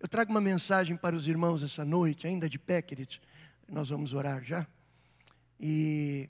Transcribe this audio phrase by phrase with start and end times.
[0.00, 3.20] Eu trago uma mensagem para os irmãos essa noite, ainda de pé, queridos.
[3.68, 4.66] Nós vamos orar já.
[5.60, 6.26] E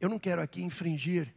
[0.00, 1.34] eu não quero aqui infringir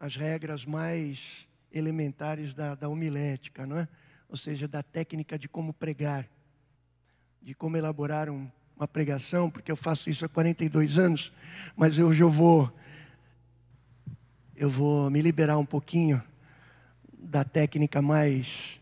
[0.00, 3.86] as regras mais elementares da, da homilética, não é?
[4.26, 6.26] Ou seja, da técnica de como pregar,
[7.42, 11.30] de como elaborar um, uma pregação, porque eu faço isso há 42 anos,
[11.76, 12.72] mas hoje eu vou
[14.56, 16.22] eu vou me liberar um pouquinho
[17.12, 18.80] da técnica mais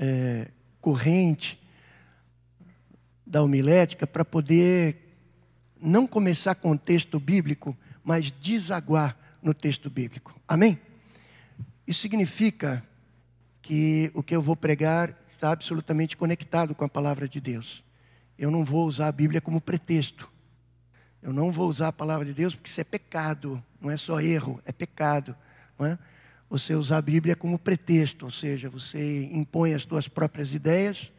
[0.00, 0.48] é,
[0.80, 1.60] corrente
[3.26, 4.96] da homilética para poder
[5.80, 10.34] não começar com o texto bíblico, mas desaguar no texto bíblico.
[10.48, 10.80] Amém?
[11.86, 12.82] Isso significa
[13.60, 17.84] que o que eu vou pregar está absolutamente conectado com a palavra de Deus.
[18.38, 20.30] Eu não vou usar a Bíblia como pretexto.
[21.22, 24.20] Eu não vou usar a palavra de Deus porque isso é pecado, não é só
[24.20, 25.36] erro, é pecado.
[25.78, 25.98] Não é?
[26.50, 31.12] Você usar a Bíblia como pretexto, ou seja, você impõe as suas próprias ideias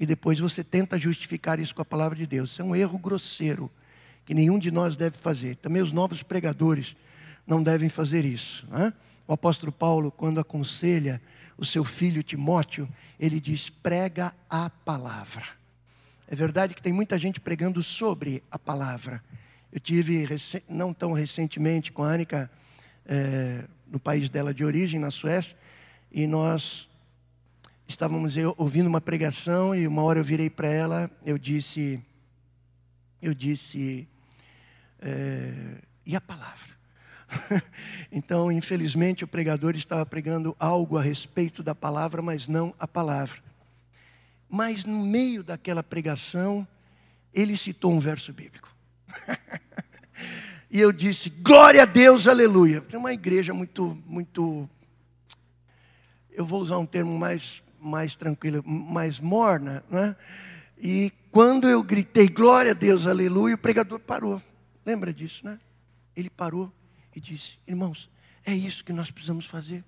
[0.00, 2.50] e depois você tenta justificar isso com a palavra de Deus.
[2.50, 3.70] Isso é um erro grosseiro
[4.26, 5.54] que nenhum de nós deve fazer.
[5.56, 6.96] Também os novos pregadores
[7.46, 8.66] não devem fazer isso.
[8.68, 8.92] Né?
[9.26, 11.22] O apóstolo Paulo, quando aconselha
[11.56, 12.88] o seu filho Timóteo,
[13.20, 15.44] ele diz: prega a palavra.
[16.26, 19.22] É verdade que tem muita gente pregando sobre a palavra.
[19.72, 20.26] Eu tive,
[20.68, 22.50] não tão recentemente, com a Anica.
[23.06, 25.54] É, no país dela de origem, na Suécia,
[26.10, 26.88] e nós
[27.86, 32.02] estávamos ouvindo uma pregação e uma hora eu virei para ela, eu disse,
[33.20, 34.08] eu disse,
[34.98, 35.52] é,
[36.06, 36.72] e a palavra?
[38.10, 43.42] então, infelizmente, o pregador estava pregando algo a respeito da palavra, mas não a palavra.
[44.48, 46.66] Mas no meio daquela pregação,
[47.32, 48.74] ele citou um verso bíblico.
[50.72, 52.80] E eu disse, glória a Deus, aleluia.
[52.80, 54.66] Tem uma igreja muito, muito,
[56.30, 60.16] eu vou usar um termo mais, mais tranquilo, mais morna, né?
[60.78, 64.40] E quando eu gritei, glória a Deus, aleluia, o pregador parou.
[64.86, 65.60] Lembra disso, né?
[66.16, 66.72] Ele parou
[67.14, 68.08] e disse, irmãos,
[68.42, 69.84] é isso que nós precisamos fazer.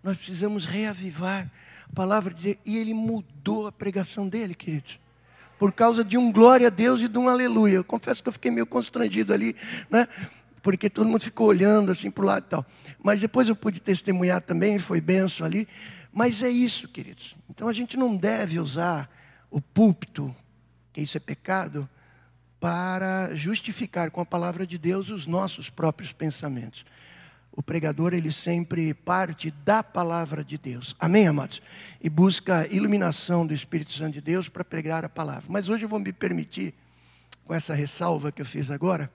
[0.00, 1.50] Nós precisamos reavivar
[1.90, 2.58] a palavra de Deus.
[2.64, 5.02] E ele mudou a pregação dele, queridos
[5.64, 7.76] por causa de um glória a Deus e de um aleluia.
[7.76, 9.56] Eu confesso que eu fiquei meio constrangido ali,
[9.88, 10.06] né?
[10.62, 12.66] Porque todo mundo ficou olhando assim para o lado e tal.
[13.02, 15.66] Mas depois eu pude testemunhar também, foi benção ali.
[16.12, 17.34] Mas é isso, queridos.
[17.48, 19.08] Então a gente não deve usar
[19.50, 20.36] o púlpito,
[20.92, 21.88] que isso é pecado,
[22.60, 26.84] para justificar com a palavra de Deus os nossos próprios pensamentos
[27.56, 30.96] o pregador ele sempre parte da palavra de Deus.
[30.98, 31.62] Amém, amados?
[32.02, 35.44] E busca iluminação do Espírito Santo de Deus para pregar a palavra.
[35.48, 36.74] Mas hoje eu vou me permitir,
[37.44, 39.10] com essa ressalva que eu fiz agora,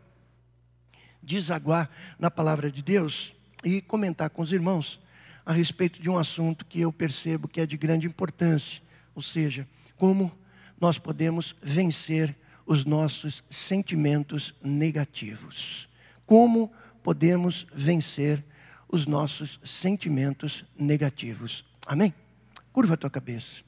[1.21, 3.33] desaguar na palavra de Deus
[3.63, 5.01] e comentar com os irmãos
[5.45, 8.81] a respeito de um assunto que eu percebo que é de grande importância,
[9.13, 9.67] ou seja,
[9.97, 10.31] como
[10.79, 12.33] nós podemos vencer
[12.65, 15.89] os nossos sentimentos negativos.
[16.25, 16.71] Como
[17.03, 18.43] podemos vencer
[18.87, 21.63] os nossos sentimentos negativos.
[21.85, 22.13] Amém?
[22.71, 23.61] Curva a tua cabeça.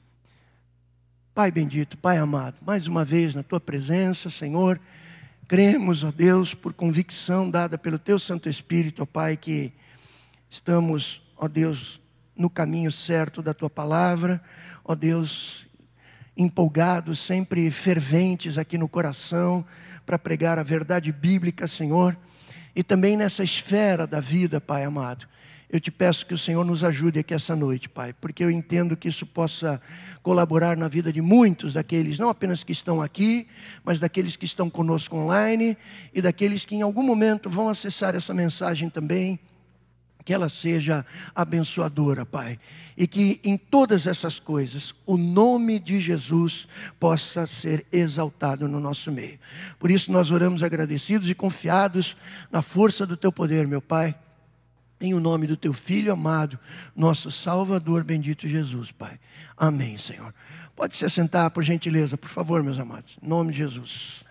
[1.34, 4.78] Pai bendito, Pai amado, mais uma vez na tua presença, Senhor,
[5.48, 9.72] cremos, ó Deus, por convicção dada pelo teu Santo Espírito, ó Pai, que
[10.50, 12.00] estamos, ó Deus,
[12.36, 14.42] no caminho certo da tua palavra,
[14.84, 15.66] ó Deus,
[16.36, 19.64] empolgados, sempre ferventes aqui no coração
[20.04, 22.16] para pregar a verdade bíblica, Senhor
[22.74, 25.26] e também nessa esfera da vida, Pai amado.
[25.68, 28.96] Eu te peço que o Senhor nos ajude aqui essa noite, Pai, porque eu entendo
[28.96, 29.80] que isso possa
[30.22, 33.46] colaborar na vida de muitos daqueles, não apenas que estão aqui,
[33.82, 35.76] mas daqueles que estão conosco online
[36.12, 39.40] e daqueles que em algum momento vão acessar essa mensagem também
[40.24, 42.58] que ela seja abençoadora, Pai,
[42.96, 46.66] e que em todas essas coisas o nome de Jesus
[46.98, 49.38] possa ser exaltado no nosso meio.
[49.78, 52.16] Por isso nós oramos agradecidos e confiados
[52.50, 54.14] na força do teu poder, meu Pai,
[55.00, 56.58] em o nome do teu filho amado,
[56.94, 59.18] nosso Salvador bendito Jesus, Pai.
[59.56, 60.32] Amém, Senhor.
[60.76, 63.16] Pode se assentar, por gentileza, por favor, meus amados.
[63.22, 64.24] Em nome de Jesus.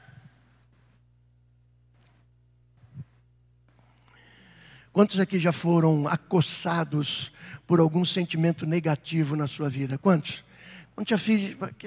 [4.94, 7.32] Quantos aqui já foram acossados
[7.66, 9.98] por algum sentimento negativo na sua vida?
[9.98, 10.44] Quantos?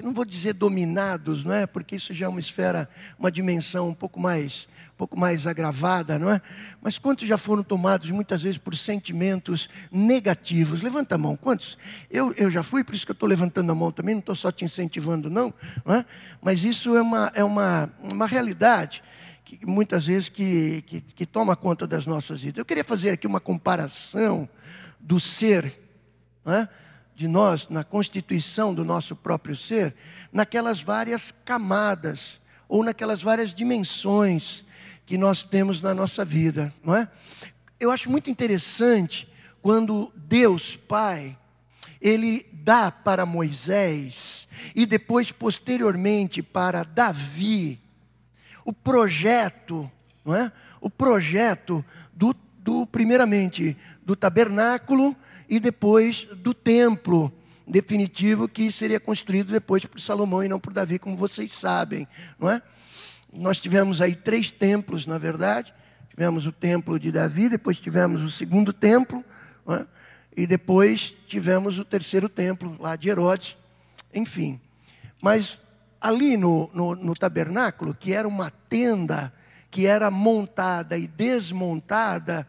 [0.03, 1.67] Não vou dizer dominados, não é?
[1.67, 6.17] Porque isso já é uma esfera, uma dimensão um pouco mais, um pouco mais agravada,
[6.17, 6.41] não é?
[6.81, 10.81] Mas quantos já foram tomados muitas vezes por sentimentos negativos?
[10.81, 11.77] Levanta a mão, quantos?
[12.09, 14.35] Eu, eu já fui, por isso que eu estou levantando a mão também, não estou
[14.35, 15.53] só te incentivando, não,
[15.85, 16.05] não é?
[16.41, 19.03] Mas isso é uma, é uma, uma realidade
[19.45, 22.57] que muitas vezes que, que, que toma conta das nossas vidas.
[22.57, 24.49] Eu queria fazer aqui uma comparação
[24.99, 25.79] do ser,
[26.43, 26.67] né,
[27.15, 29.95] de nós, na constituição do nosso próprio ser,
[30.33, 34.65] naquelas várias camadas ou naquelas várias dimensões
[35.05, 37.07] que nós temos na nossa vida, não é?
[37.79, 39.31] Eu acho muito interessante
[39.61, 41.37] quando Deus Pai
[42.01, 47.84] ele dá para Moisés e depois posteriormente para Davi
[48.65, 49.89] o projeto,
[50.25, 50.51] não é?
[50.81, 55.15] O projeto do, do primeiramente do tabernáculo
[55.47, 57.31] e depois do templo
[57.67, 62.07] definitivo que seria construído depois por Salomão e não por Davi, como vocês sabem,
[62.39, 62.61] não é?
[63.31, 65.73] Nós tivemos aí três templos, na verdade.
[66.09, 69.23] Tivemos o templo de Davi, depois tivemos o segundo templo,
[69.67, 69.85] é?
[70.37, 73.57] e depois tivemos o terceiro templo lá de Herodes.
[74.13, 74.59] Enfim,
[75.21, 75.59] mas
[76.05, 79.33] ali no, no, no tabernáculo, que era uma tenda
[79.71, 82.47] que era montada e desmontada,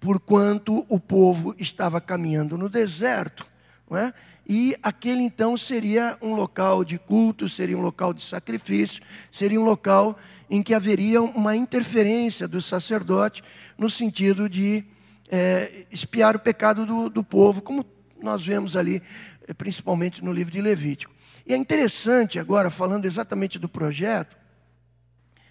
[0.00, 3.46] porquanto o povo estava caminhando no deserto,
[3.88, 4.12] não é?
[4.48, 9.00] E aquele então seria um local de culto, seria um local de sacrifício,
[9.30, 10.18] seria um local
[10.50, 13.42] em que haveria uma interferência do sacerdote
[13.78, 14.84] no sentido de
[15.30, 17.86] é, espiar o pecado do, do povo, como
[18.20, 19.00] nós vemos ali,
[19.46, 21.15] é, principalmente no livro de Levítico.
[21.46, 24.36] E é interessante agora, falando exatamente do projeto,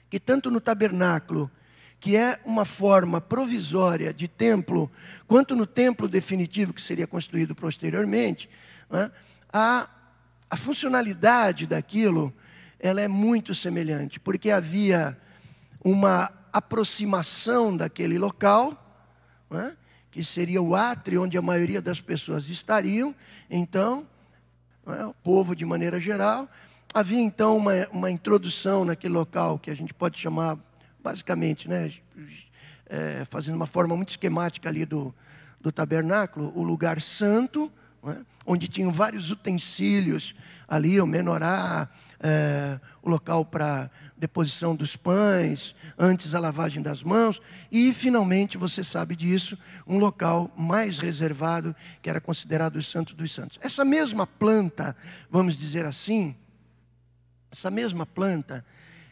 [0.09, 1.50] que tanto no tabernáculo,
[2.01, 4.92] que é uma forma provisória de templo,
[5.25, 8.50] quanto no templo definitivo que seria construído posteriormente,
[8.89, 9.09] né?
[9.51, 9.89] a,
[10.50, 12.33] a funcionalidade daquilo
[12.77, 15.18] ela é muito semelhante, porque havia
[15.81, 19.07] uma aproximação daquele local,
[19.50, 19.77] né?
[20.12, 23.15] que seria o átrio onde a maioria das pessoas estariam,
[23.50, 24.06] então,
[24.85, 25.05] né?
[25.05, 26.49] o povo de maneira geral.
[26.93, 30.57] Havia então uma, uma introdução naquele local que a gente pode chamar,
[31.03, 31.91] basicamente, né?
[32.87, 35.13] É, fazendo uma forma muito esquemática ali do,
[35.59, 37.71] do tabernáculo, o lugar santo,
[38.05, 38.17] é?
[38.45, 40.35] onde tinham vários utensílios
[40.67, 41.89] ali, o menorá,
[42.19, 47.41] é, o local para deposição dos pães, antes a lavagem das mãos,
[47.71, 53.33] e finalmente, você sabe disso, um local mais reservado, que era considerado o Santo dos
[53.33, 53.59] Santos.
[53.62, 54.95] Essa mesma planta,
[55.29, 56.35] vamos dizer assim,
[57.51, 58.65] essa mesma planta,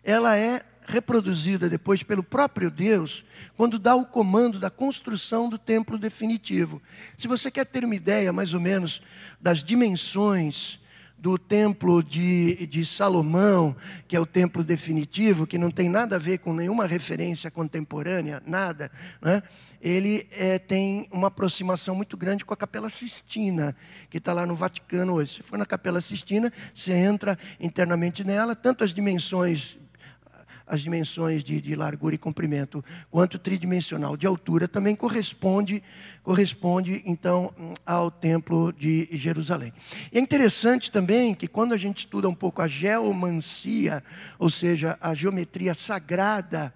[0.04, 3.24] ela é reproduzida depois pelo próprio Deus,
[3.56, 6.82] quando dá o comando da construção do templo definitivo.
[7.18, 9.02] Se você quer ter uma ideia, mais ou menos,
[9.40, 10.80] das dimensões
[11.24, 13.74] do templo de, de Salomão,
[14.10, 18.44] que é o templo definitivo, que não tem nada a ver com nenhuma referência contemporânea,
[18.46, 18.92] nada,
[19.22, 19.42] né?
[19.82, 23.74] ele é, tem uma aproximação muito grande com a Capela Sistina,
[24.10, 25.36] que está lá no Vaticano hoje.
[25.36, 29.78] Se for na Capela Sistina, você entra internamente nela, tanto as dimensões
[30.66, 35.84] as dimensões de, de, largura e comprimento, quanto tridimensional de altura, também corresponde,
[36.24, 37.54] corresponde então
[37.86, 39.74] ao templo de Jerusalém.
[40.12, 44.04] E é interessante também que quando a gente estuda um pouco a geomancia,
[44.40, 46.74] ou seja, a geometria sagrada,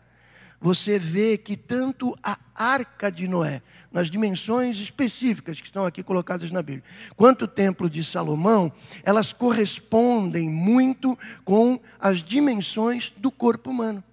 [0.59, 3.61] você vê que tanto a arca de Noé,
[3.91, 6.83] nas dimensões específicas que estão aqui colocadas na Bíblia,
[7.15, 8.71] quanto o templo de Salomão,
[9.03, 14.03] elas correspondem muito com as dimensões do corpo humano,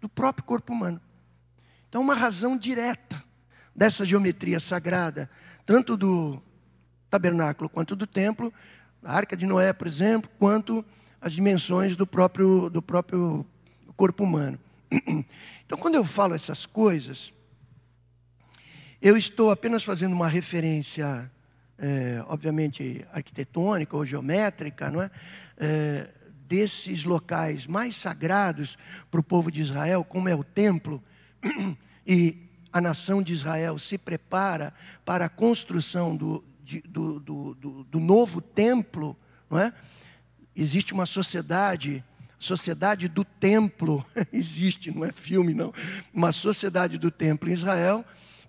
[0.00, 1.00] do próprio corpo humano.
[1.88, 3.22] Então, uma razão direta
[3.74, 5.30] dessa geometria sagrada,
[5.64, 6.42] tanto do
[7.10, 8.52] tabernáculo quanto do templo,
[9.02, 10.84] a arca de Noé, por exemplo, quanto
[11.20, 13.46] as dimensões do próprio, do próprio
[13.96, 14.58] corpo humano.
[15.66, 17.34] Então, quando eu falo essas coisas,
[19.06, 21.30] eu estou apenas fazendo uma referência,
[21.78, 25.08] é, obviamente, arquitetônica ou geométrica, não é?
[25.58, 26.10] é
[26.48, 28.76] desses locais mais sagrados
[29.08, 31.00] para o povo de Israel, como é o templo,
[32.04, 37.84] e a nação de Israel se prepara para a construção do, de, do, do, do,
[37.84, 39.16] do novo templo,
[39.48, 39.72] não é?
[40.56, 42.04] Existe uma sociedade
[42.40, 45.72] sociedade do templo, existe, não é filme não,
[46.12, 48.04] uma sociedade do templo em Israel,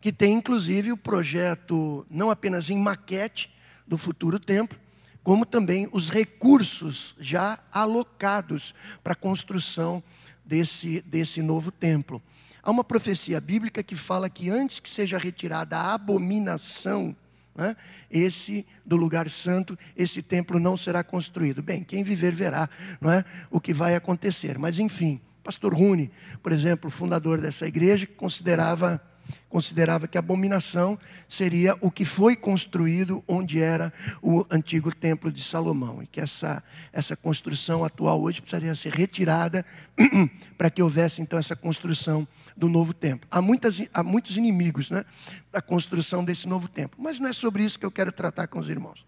[0.07, 3.53] que tem inclusive o projeto, não apenas em maquete
[3.85, 4.79] do futuro templo,
[5.21, 8.73] como também os recursos já alocados
[9.03, 10.01] para a construção
[10.45, 12.23] desse, desse novo templo.
[12.63, 17.13] Há uma profecia bíblica que fala que antes que seja retirada a abominação
[17.53, 17.75] né,
[18.09, 21.61] esse do lugar santo, esse templo não será construído.
[21.61, 22.69] Bem, quem viver verá
[23.01, 24.57] não é, o que vai acontecer.
[24.57, 26.09] Mas, enfim, pastor Rune,
[26.41, 29.01] por exemplo, fundador dessa igreja, considerava
[29.49, 35.43] considerava que a abominação seria o que foi construído onde era o antigo templo de
[35.43, 39.65] Salomão e que essa essa construção atual hoje precisaria ser retirada
[40.57, 43.27] para que houvesse então essa construção do novo templo.
[43.31, 45.03] Há muitas há muitos inimigos, né,
[45.51, 48.59] da construção desse novo templo, mas não é sobre isso que eu quero tratar com
[48.59, 49.05] os irmãos.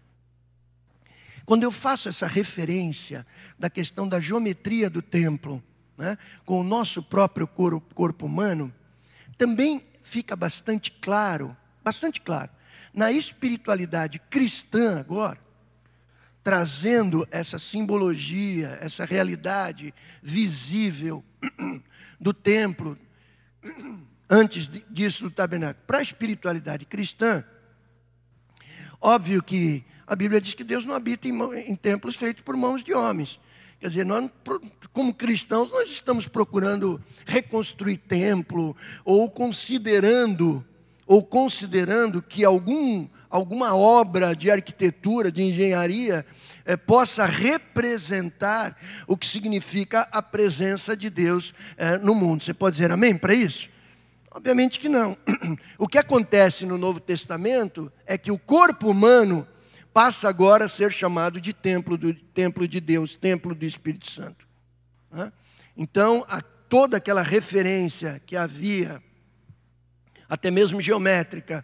[1.44, 3.26] quando eu faço essa referência
[3.58, 5.62] da questão da geometria do templo,
[5.98, 8.72] né, com o nosso próprio corpo, corpo humano,
[9.36, 12.50] também fica bastante claro, bastante claro,
[12.92, 15.38] na espiritualidade cristã agora,
[16.42, 21.22] trazendo essa simbologia, essa realidade visível
[22.18, 22.98] do templo,
[24.28, 27.44] antes disso do tabernáculo, para a espiritualidade cristã,
[29.00, 31.34] óbvio que a Bíblia diz que Deus não habita em,
[31.70, 33.38] em templos feitos por mãos de homens.
[33.80, 34.30] Quer dizer, nós,
[34.92, 40.62] como cristãos, nós estamos procurando reconstruir templo, ou considerando,
[41.06, 46.26] ou considerando que algum, alguma obra de arquitetura, de engenharia,
[46.66, 52.44] eh, possa representar o que significa a presença de Deus eh, no mundo.
[52.44, 53.70] Você pode dizer amém para isso?
[54.30, 55.16] Obviamente que não.
[55.78, 59.48] O que acontece no Novo Testamento é que o corpo humano
[60.00, 64.48] passa agora a ser chamado de templo, do, templo de Deus, templo do Espírito Santo.
[65.76, 66.24] Então,
[66.70, 69.02] toda aquela referência que havia,
[70.26, 71.62] até mesmo geométrica,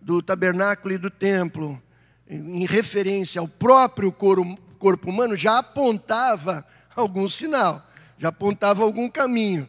[0.00, 1.82] do tabernáculo e do templo,
[2.28, 6.64] em referência ao próprio corpo humano, já apontava
[6.94, 7.84] algum sinal,
[8.16, 9.68] já apontava algum caminho,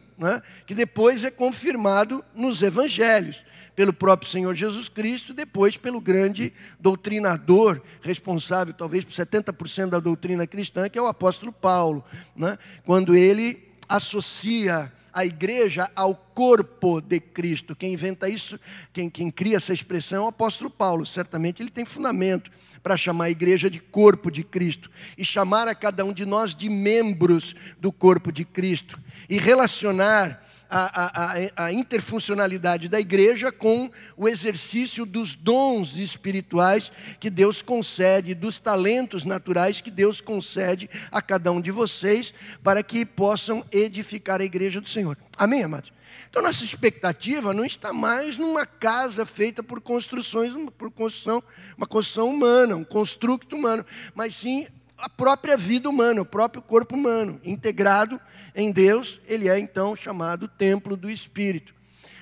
[0.68, 3.42] que depois é confirmado nos evangelhos
[3.74, 10.46] pelo próprio Senhor Jesus Cristo, depois pelo grande doutrinador, responsável talvez por 70% da doutrina
[10.46, 12.04] cristã, que é o apóstolo Paulo,
[12.36, 12.58] né?
[12.84, 17.76] quando ele associa a igreja ao corpo de Cristo.
[17.76, 18.58] Quem inventa isso,
[18.92, 21.04] quem, quem cria essa expressão é o apóstolo Paulo.
[21.04, 22.50] Certamente ele tem fundamento
[22.82, 26.54] para chamar a igreja de corpo de Cristo e chamar a cada um de nós
[26.54, 28.98] de membros do corpo de Cristo
[29.28, 30.41] e relacionar
[30.74, 38.34] a, a, a, interfuncionalidade da igreja com o exercício dos dons espirituais que Deus concede,
[38.34, 44.40] dos talentos naturais que Deus concede a cada um de vocês, para que possam edificar
[44.40, 45.18] a igreja do Senhor.
[45.36, 45.92] Amém, amados?
[46.30, 51.42] Então, nossa expectativa não está mais numa casa feita por construções, por construção,
[51.76, 54.66] uma construção humana, um construto humano, mas sim
[55.02, 58.20] a própria vida humana, o próprio corpo humano, integrado
[58.54, 61.74] em Deus, ele é então chamado templo do Espírito.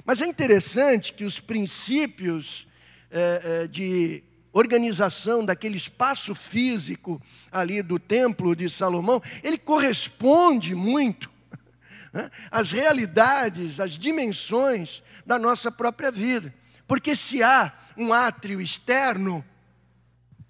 [0.02, 2.66] Mas é interessante que os princípios
[3.10, 7.20] é, é, de organização daquele espaço físico
[7.52, 11.30] ali do templo de Salomão, ele corresponde muito
[12.14, 16.54] né, às realidades, às dimensões da nossa própria vida.
[16.88, 19.44] Porque se há um átrio externo,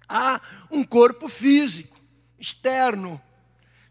[0.07, 0.39] há
[0.71, 1.91] um corpo físico
[2.41, 3.21] externo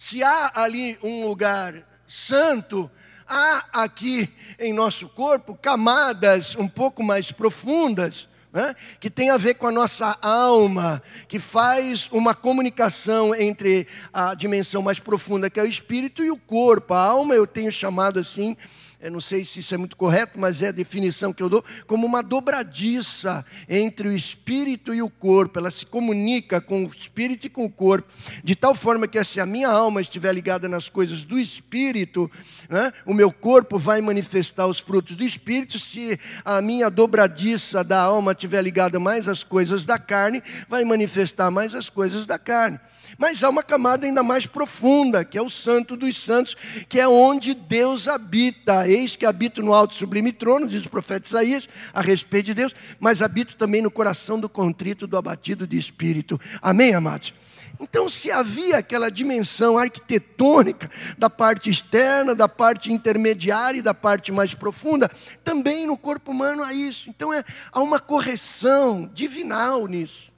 [0.01, 1.75] se há ali um lugar
[2.09, 2.91] santo,
[3.29, 4.29] há aqui
[4.59, 9.71] em nosso corpo camadas um pouco mais profundas, né, que tem a ver com a
[9.71, 16.25] nossa alma, que faz uma comunicação entre a dimensão mais profunda, que é o espírito,
[16.25, 16.95] e o corpo.
[16.95, 18.57] A alma eu tenho chamado assim
[19.01, 21.65] eu não sei se isso é muito correto, mas é a definição que eu dou,
[21.87, 25.59] como uma dobradiça entre o espírito e o corpo.
[25.59, 28.13] Ela se comunica com o espírito e com o corpo,
[28.45, 32.31] de tal forma que se a minha alma estiver ligada nas coisas do espírito,
[32.69, 35.79] né, o meu corpo vai manifestar os frutos do espírito.
[35.79, 41.51] Se a minha dobradiça da alma estiver ligada mais às coisas da carne, vai manifestar
[41.51, 42.79] mais as coisas da carne.
[43.21, 46.57] Mas há uma camada ainda mais profunda, que é o Santo dos Santos,
[46.89, 48.89] que é onde Deus habita.
[48.89, 52.75] Eis que habito no alto sublime trono, diz o profeta Isaías, a respeito de Deus,
[52.99, 56.41] mas habito também no coração do contrito, do abatido de espírito.
[56.63, 57.35] Amém, amados?
[57.79, 64.33] Então, se havia aquela dimensão arquitetônica da parte externa, da parte intermediária e da parte
[64.33, 65.11] mais profunda,
[65.45, 67.11] também no corpo humano há isso.
[67.11, 70.33] Então, é, há uma correção divinal nisso.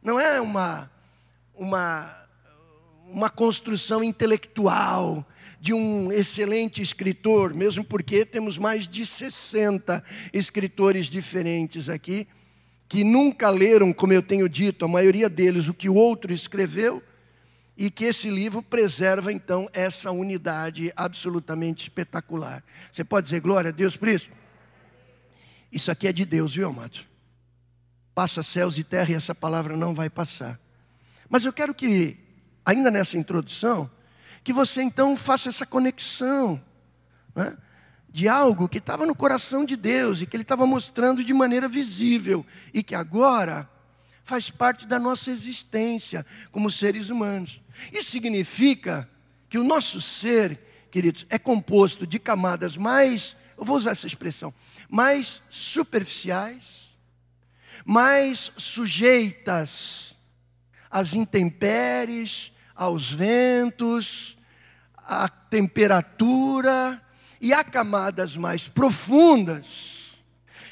[0.00, 0.88] Não é uma
[1.58, 2.14] uma,
[3.10, 5.26] uma construção intelectual
[5.60, 12.28] de um excelente escritor, mesmo porque temos mais de 60 escritores diferentes aqui,
[12.88, 17.02] que nunca leram, como eu tenho dito, a maioria deles, o que o outro escreveu,
[17.76, 22.64] e que esse livro preserva então essa unidade absolutamente espetacular.
[22.92, 24.28] Você pode dizer glória a Deus por isso?
[25.70, 27.00] Isso aqui é de Deus, viu, amado?
[28.14, 30.58] Passa céus e terra e essa palavra não vai passar.
[31.28, 32.16] Mas eu quero que,
[32.68, 33.90] ainda nessa introdução,
[34.44, 36.62] que você então faça essa conexão
[37.34, 37.56] né,
[38.10, 41.66] de algo que estava no coração de Deus e que Ele estava mostrando de maneira
[41.66, 42.44] visível
[42.74, 43.66] e que agora
[44.22, 47.58] faz parte da nossa existência como seres humanos.
[47.90, 49.08] Isso significa
[49.48, 50.60] que o nosso ser,
[50.90, 54.52] queridos, é composto de camadas mais, eu vou usar essa expressão,
[54.90, 56.94] mais superficiais,
[57.82, 60.14] mais sujeitas
[60.90, 64.38] às intempéries, aos ventos,
[64.96, 67.02] à temperatura
[67.40, 69.98] e há camadas mais profundas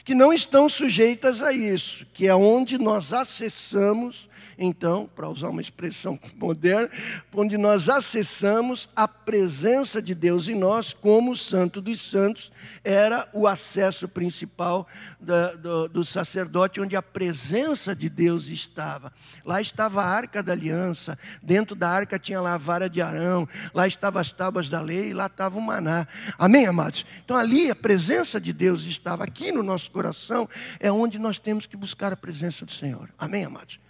[0.04, 5.60] que não estão sujeitas a isso, que é onde nós acessamos então, para usar uma
[5.60, 6.90] expressão moderna,
[7.34, 12.50] onde nós acessamos a presença de Deus em nós, como o Santo dos Santos
[12.82, 14.86] era o acesso principal
[15.20, 19.12] do, do sacerdote, onde a presença de Deus estava.
[19.44, 23.48] Lá estava a arca da aliança, dentro da arca tinha lá a vara de Arão,
[23.74, 26.06] lá estavam as tábuas da lei, lá estava o maná.
[26.38, 27.04] Amém, amados?
[27.24, 30.48] Então ali a presença de Deus estava, aqui no nosso coração,
[30.80, 33.10] é onde nós temos que buscar a presença do Senhor.
[33.18, 33.85] Amém, amados?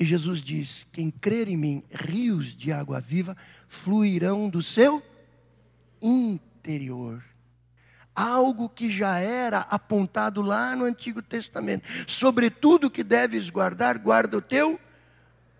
[0.00, 3.36] E Jesus diz: Quem crer em mim, rios de água viva
[3.68, 5.02] fluirão do seu
[6.00, 7.22] interior.
[8.14, 11.86] Algo que já era apontado lá no Antigo Testamento.
[12.06, 14.80] Sobretudo que deves guardar, guarda o teu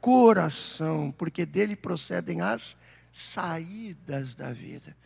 [0.01, 2.75] coração, porque dele procedem as
[3.13, 4.97] saídas da vida.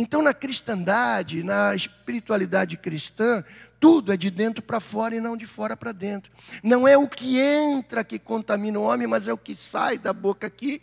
[0.00, 3.44] Então, na cristandade, na espiritualidade cristã,
[3.80, 6.30] tudo é de dentro para fora e não de fora para dentro.
[6.62, 10.12] Não é o que entra que contamina o homem, mas é o que sai da
[10.12, 10.80] boca que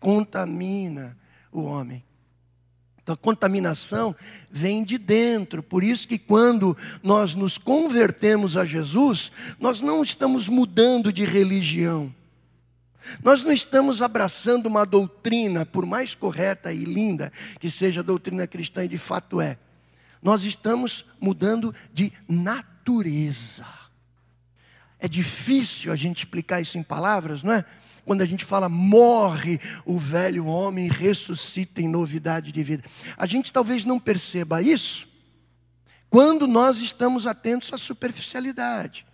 [0.00, 1.16] contamina
[1.52, 2.04] o homem.
[3.00, 4.16] Então a contaminação
[4.50, 5.62] vem de dentro.
[5.62, 9.30] Por isso que quando nós nos convertemos a Jesus,
[9.60, 12.12] nós não estamos mudando de religião.
[13.22, 18.46] Nós não estamos abraçando uma doutrina, por mais correta e linda que seja a doutrina
[18.46, 19.58] cristã, e de fato é
[20.22, 23.64] nós estamos mudando de natureza.
[24.98, 27.64] É difícil a gente explicar isso em palavras, não é?
[28.04, 32.84] Quando a gente fala morre o velho homem ressuscita em novidade de vida.
[33.16, 35.06] A gente talvez não perceba isso
[36.08, 39.06] quando nós estamos atentos à superficialidade.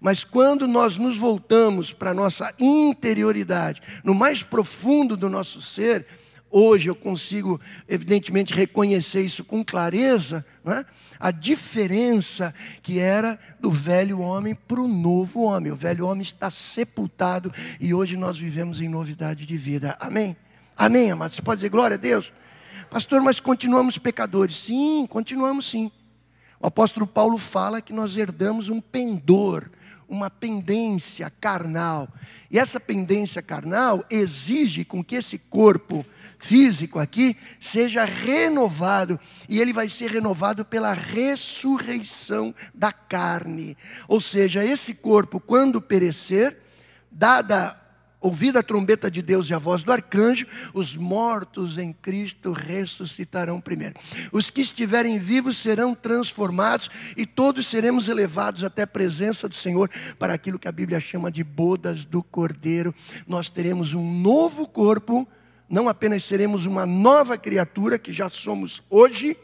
[0.00, 6.06] Mas quando nós nos voltamos para a nossa interioridade, no mais profundo do nosso ser,
[6.48, 10.84] Hoje eu consigo, evidentemente, reconhecer isso com clareza, é?
[11.18, 15.72] a diferença que era do velho homem para o novo homem.
[15.72, 19.96] O velho homem está sepultado e hoje nós vivemos em novidade de vida.
[20.00, 20.36] Amém?
[20.76, 21.36] Amém, amados?
[21.36, 22.32] Você pode dizer glória a Deus?
[22.90, 24.56] Pastor, mas continuamos pecadores.
[24.56, 25.90] Sim, continuamos sim.
[26.60, 29.68] O apóstolo Paulo fala que nós herdamos um pendor,
[30.08, 32.08] uma pendência carnal.
[32.50, 36.04] E essa pendência carnal exige com que esse corpo
[36.38, 43.76] físico aqui seja renovado, e ele vai ser renovado pela ressurreição da carne.
[44.06, 46.58] Ou seja, esse corpo, quando perecer,
[47.10, 47.85] dada
[48.26, 53.60] ouvida a trombeta de Deus e a voz do arcanjo, os mortos em Cristo ressuscitarão
[53.60, 53.94] primeiro.
[54.32, 59.88] Os que estiverem vivos serão transformados e todos seremos elevados até a presença do Senhor
[60.18, 62.94] para aquilo que a Bíblia chama de bodas do Cordeiro.
[63.26, 65.26] Nós teremos um novo corpo
[65.68, 69.36] não apenas seremos uma nova criatura, que já somos hoje,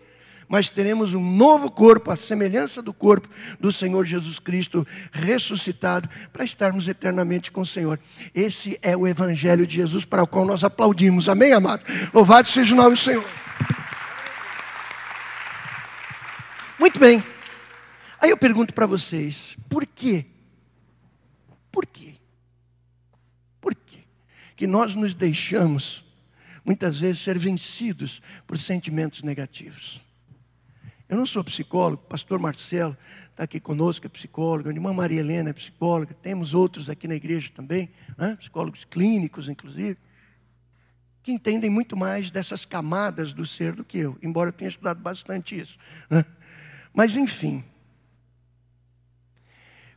[0.53, 3.27] mas teremos um novo corpo, a semelhança do corpo
[3.59, 7.99] do Senhor Jesus Cristo ressuscitado, para estarmos eternamente com o Senhor.
[8.35, 11.27] Esse é o Evangelho de Jesus para o qual nós aplaudimos.
[11.27, 11.83] Amém, amado?
[12.12, 13.25] Louvado seja o nome do Senhor.
[16.79, 17.25] Muito bem.
[18.21, 20.27] Aí eu pergunto para vocês, por quê?
[21.71, 22.12] Por quê?
[23.59, 24.01] Por quê?
[24.55, 26.05] Que nós nos deixamos
[26.62, 30.12] muitas vezes ser vencidos por sentimentos negativos.
[31.12, 32.96] Eu não sou psicólogo, o pastor Marcelo
[33.31, 37.14] está aqui conosco, é psicólogo, a irmã Maria Helena é psicóloga, temos outros aqui na
[37.14, 38.35] igreja também, né?
[38.37, 39.98] psicólogos clínicos, inclusive,
[41.22, 45.03] que entendem muito mais dessas camadas do ser do que eu, embora eu tenha estudado
[45.03, 45.77] bastante isso.
[46.09, 46.25] Né?
[46.94, 47.62] Mas, enfim,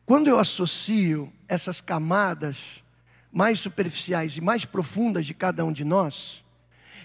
[0.06, 2.84] quando eu associo essas camadas
[3.32, 6.43] mais superficiais e mais profundas de cada um de nós,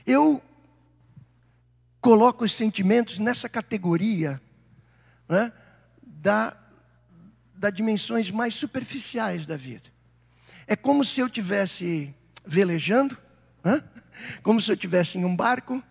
[0.05, 0.43] eu
[2.01, 4.41] coloco os sentimentos nessa categoria
[5.29, 5.53] né,
[6.03, 6.57] da,
[7.55, 9.89] da dimensões mais superficiais da vida.
[10.67, 13.17] É como se eu tivesse velejando,
[13.63, 13.83] né,
[14.43, 15.83] como se eu tivesse em um barco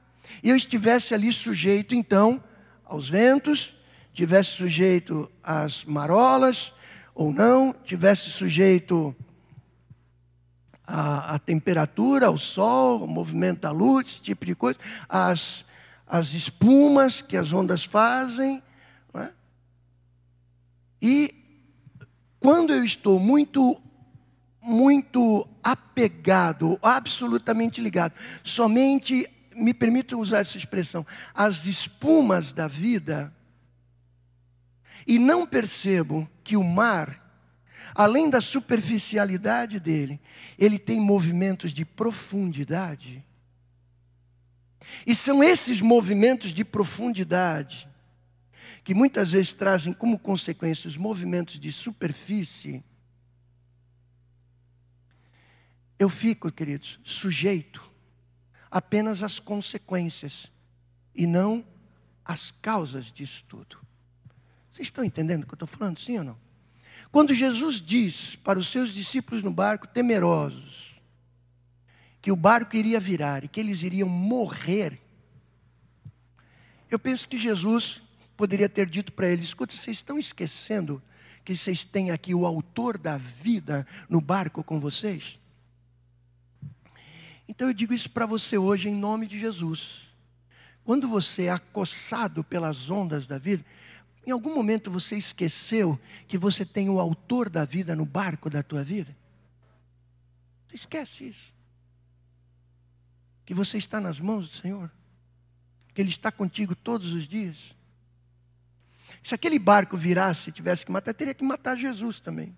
[0.43, 2.43] e eu estivesse ali sujeito então
[2.85, 3.73] aos ventos,
[4.13, 6.73] tivesse sujeito às marolas
[7.13, 9.15] ou não, tivesse sujeito
[10.89, 15.63] a, a temperatura, o sol, o movimento da luz, esse tipo de coisa, as,
[16.09, 18.61] as espumas que as ondas fazem.
[19.13, 19.29] É?
[21.01, 21.35] E
[22.39, 23.79] quando eu estou muito,
[24.61, 33.33] muito apegado, absolutamente ligado, somente, me permitam usar essa expressão, as espumas da vida,
[35.05, 37.29] e não percebo que o mar
[37.95, 40.19] além da superficialidade dele,
[40.57, 43.25] ele tem movimentos de profundidade.
[45.05, 47.87] E são esses movimentos de profundidade
[48.83, 52.83] que muitas vezes trazem como consequência os movimentos de superfície.
[55.97, 57.91] Eu fico, queridos, sujeito
[58.71, 60.51] apenas às consequências
[61.13, 61.65] e não
[62.23, 63.77] às causas disso tudo.
[64.71, 66.37] Vocês estão entendendo o que eu estou falando, sim ou não?
[67.11, 70.88] Quando Jesus diz para os seus discípulos no barco, temerosos,
[72.21, 74.99] que o barco iria virar e que eles iriam morrer,
[76.89, 78.01] eu penso que Jesus
[78.35, 81.01] poderia ter dito para eles: escuta, vocês estão esquecendo
[81.45, 85.39] que vocês têm aqui o autor da vida no barco com vocês?
[87.47, 90.07] Então eu digo isso para você hoje em nome de Jesus.
[90.83, 93.65] Quando você é acossado pelas ondas da vida,
[94.25, 98.61] em algum momento você esqueceu que você tem o autor da vida no barco da
[98.61, 99.15] tua vida?
[100.67, 101.58] Você esquece isso.
[103.49, 104.91] Que você está nas mãos do Senhor.
[105.95, 107.57] Que Ele está contigo todos os dias.
[109.23, 112.55] Se aquele barco virasse e tivesse que matar, teria que matar Jesus também.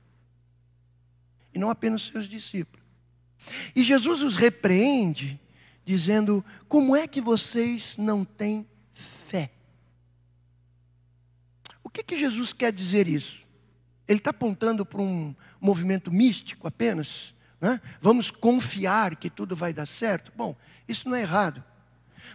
[1.54, 2.86] E não apenas seus discípulos.
[3.74, 5.40] E Jesus os repreende,
[5.86, 9.50] dizendo: Como é que vocês não têm fé?
[11.82, 13.48] O que, que Jesus quer dizer isso?
[14.10, 17.34] Ele está apontando para um movimento místico apenas?
[17.62, 17.80] Né?
[18.02, 20.34] Vamos confiar que tudo vai dar certo?
[20.36, 20.56] Bom,
[20.88, 21.64] isso não é errado.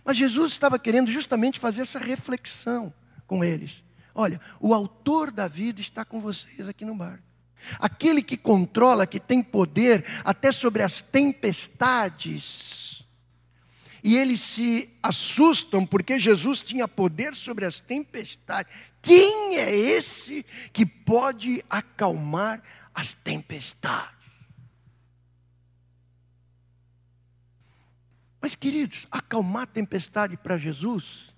[0.05, 2.95] Mas Jesus estava querendo justamente fazer essa reflexão
[3.27, 3.83] com eles.
[4.15, 7.25] Olha, o autor da vida está com vocês aqui no barco.
[7.79, 12.87] Aquele que controla, que tem poder até sobre as tempestades
[14.07, 18.73] e eles se assustam porque Jesus tinha poder sobre as tempestades.
[19.03, 22.62] Quem é esse que pode acalmar
[22.95, 24.16] as tempestades?
[28.47, 31.35] Mas, queridos, acalmar a tempestade para Jesus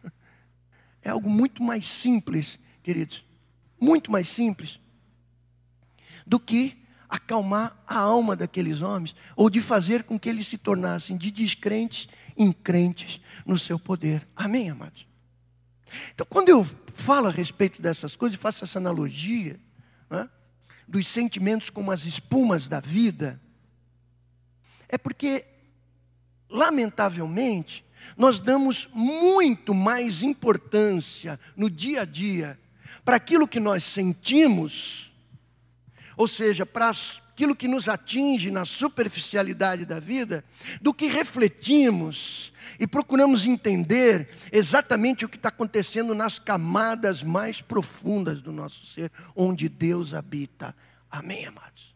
[1.02, 3.24] é algo muito mais simples, queridos,
[3.80, 4.78] muito mais simples
[6.24, 11.16] do que acalmar a alma daqueles homens, ou de fazer com que eles se tornassem
[11.16, 14.24] de descrentes em crentes no seu poder.
[14.36, 15.04] Amém, amados?
[16.14, 16.62] Então, quando eu
[16.94, 19.58] falo a respeito dessas coisas, faço essa analogia
[20.08, 20.30] né,
[20.86, 23.42] dos sentimentos como as espumas da vida,
[24.88, 25.55] é porque,
[26.48, 27.84] lamentavelmente,
[28.16, 32.58] nós damos muito mais importância no dia a dia
[33.04, 35.06] para aquilo que nós sentimos
[36.16, 40.42] ou seja, para aquilo que nos atinge na superficialidade da vida,
[40.80, 48.40] do que refletimos e procuramos entender exatamente o que está acontecendo nas camadas mais profundas
[48.40, 50.74] do nosso ser, onde Deus habita.
[51.10, 51.94] Amém, amados?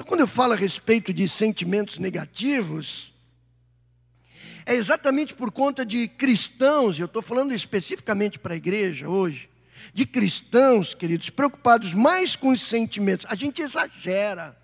[0.00, 3.12] Então, quando eu falo a respeito de sentimentos negativos,
[4.64, 9.50] é exatamente por conta de cristãos, e eu estou falando especificamente para a igreja hoje,
[9.92, 13.26] de cristãos, queridos, preocupados mais com os sentimentos.
[13.28, 14.56] A gente exagera.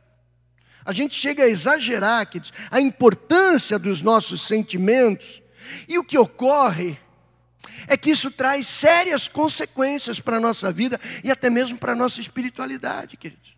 [0.82, 5.42] A gente chega a exagerar, queridos, a importância dos nossos sentimentos.
[5.86, 6.98] E o que ocorre
[7.86, 11.96] é que isso traz sérias consequências para a nossa vida e até mesmo para a
[11.96, 13.55] nossa espiritualidade, queridos.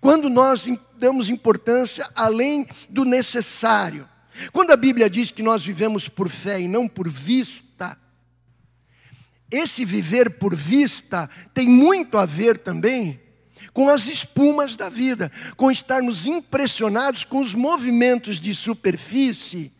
[0.00, 0.66] Quando nós
[0.98, 4.08] damos importância além do necessário.
[4.52, 7.96] Quando a Bíblia diz que nós vivemos por fé e não por vista,
[9.50, 13.20] esse viver por vista tem muito a ver também
[13.72, 19.72] com as espumas da vida, com estarmos impressionados com os movimentos de superfície,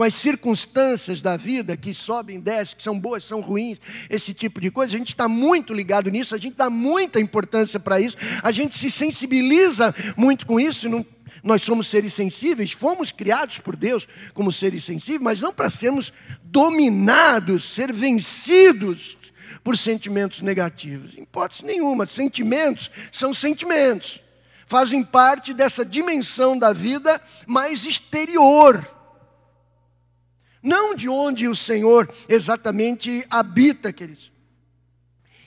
[0.00, 3.76] com as circunstâncias da vida que sobem, descem, que são boas, são ruins,
[4.08, 4.94] esse tipo de coisa.
[4.94, 8.78] A gente está muito ligado nisso, a gente dá muita importância para isso, a gente
[8.78, 11.04] se sensibiliza muito com isso, não
[11.44, 16.14] nós somos seres sensíveis, fomos criados por Deus como seres sensíveis, mas não para sermos
[16.44, 19.18] dominados, ser vencidos
[19.62, 21.12] por sentimentos negativos.
[21.14, 24.18] Hipótese nenhuma, sentimentos são sentimentos,
[24.64, 28.99] fazem parte dessa dimensão da vida mais exterior.
[30.62, 34.30] Não de onde o Senhor exatamente habita, queridos.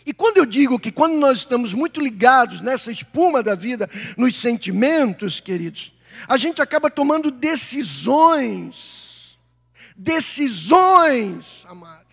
[0.05, 4.35] E quando eu digo que quando nós estamos muito ligados nessa espuma da vida, nos
[4.35, 5.93] sentimentos, queridos,
[6.27, 9.03] a gente acaba tomando decisões.
[9.95, 12.03] Decisões, amados.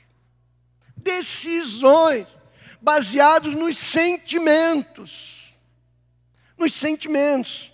[0.96, 2.26] Decisões
[2.80, 5.54] baseados nos sentimentos.
[6.56, 7.69] Nos sentimentos.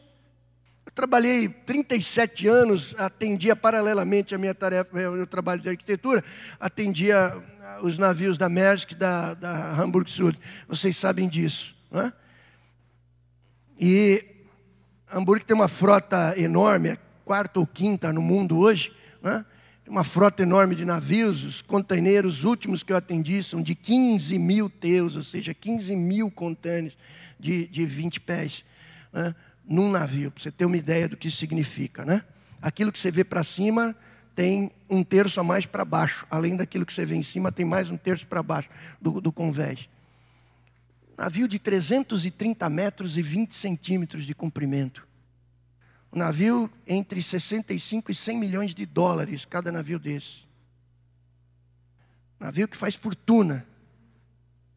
[0.97, 6.25] Trabalhei 37 anos, atendia paralelamente a minha tarefa, meu trabalho de arquitetura,
[6.59, 7.37] atendia
[7.83, 10.39] os navios da Maersk, da, da Hamburg Sud.
[10.67, 11.77] Vocês sabem disso.
[11.91, 12.11] Né?
[13.79, 14.25] E
[15.13, 19.45] Hamburgo tem uma frota enorme, é quarta ou quinta no mundo hoje, né?
[19.87, 24.71] uma frota enorme de navios, os containeiros últimos que eu atendi são de 15 mil
[24.71, 26.97] teus, ou seja, 15 mil contêineres
[27.39, 28.65] de, de 20 pés
[29.17, 29.35] né?
[29.67, 32.05] Num navio, para você ter uma ideia do que isso significa.
[32.05, 32.23] Né?
[32.63, 33.97] Aquilo que você vê para cima
[34.35, 37.65] tem um terço a mais para baixo, além daquilo que você vê em cima, tem
[37.65, 38.69] mais um terço para baixo
[39.01, 39.89] do, do convés.
[41.17, 45.07] Navio de 330 metros e 20 centímetros de comprimento.
[46.13, 50.47] Um navio entre 65 e 100 milhões de dólares, cada navio desse.
[52.39, 53.67] Navio que faz fortuna.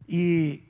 [0.08, 0.62] E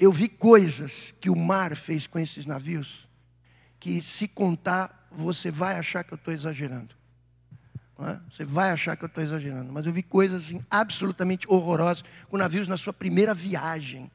[0.00, 3.06] eu vi coisas que o mar fez com esses navios,
[3.78, 6.98] que se contar, você vai achar que eu estou exagerando.
[8.00, 8.18] É?
[8.34, 9.70] Você vai achar que eu estou exagerando.
[9.70, 14.10] Mas eu vi coisas assim, absolutamente horrorosas com navios na sua primeira viagem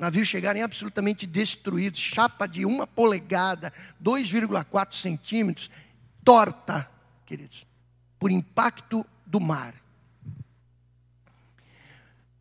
[0.00, 3.70] navios chegarem absolutamente destruídos, chapa de uma polegada,
[4.02, 5.70] 2,4 centímetros,
[6.24, 6.90] torta,
[7.26, 7.66] queridos,
[8.18, 9.74] por impacto do mar.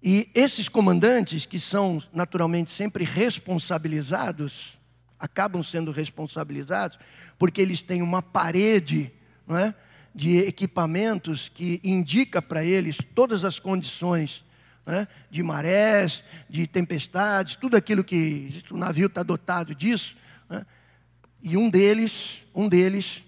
[0.01, 4.77] E esses comandantes, que são naturalmente sempre responsabilizados,
[5.19, 6.97] acabam sendo responsabilizados,
[7.37, 9.11] porque eles têm uma parede
[9.45, 9.75] não é,
[10.15, 14.43] de equipamentos que indica para eles todas as condições
[14.85, 20.15] né, de marés, de tempestades, tudo aquilo que o navio está dotado disso.
[20.49, 20.65] Né,
[21.41, 23.23] e um deles, um deles,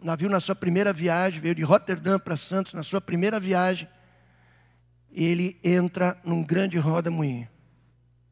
[0.00, 3.88] o navio na sua primeira viagem, veio de Roterdã para Santos, na sua primeira viagem,
[5.12, 7.48] ele entra num grande roda-moinho,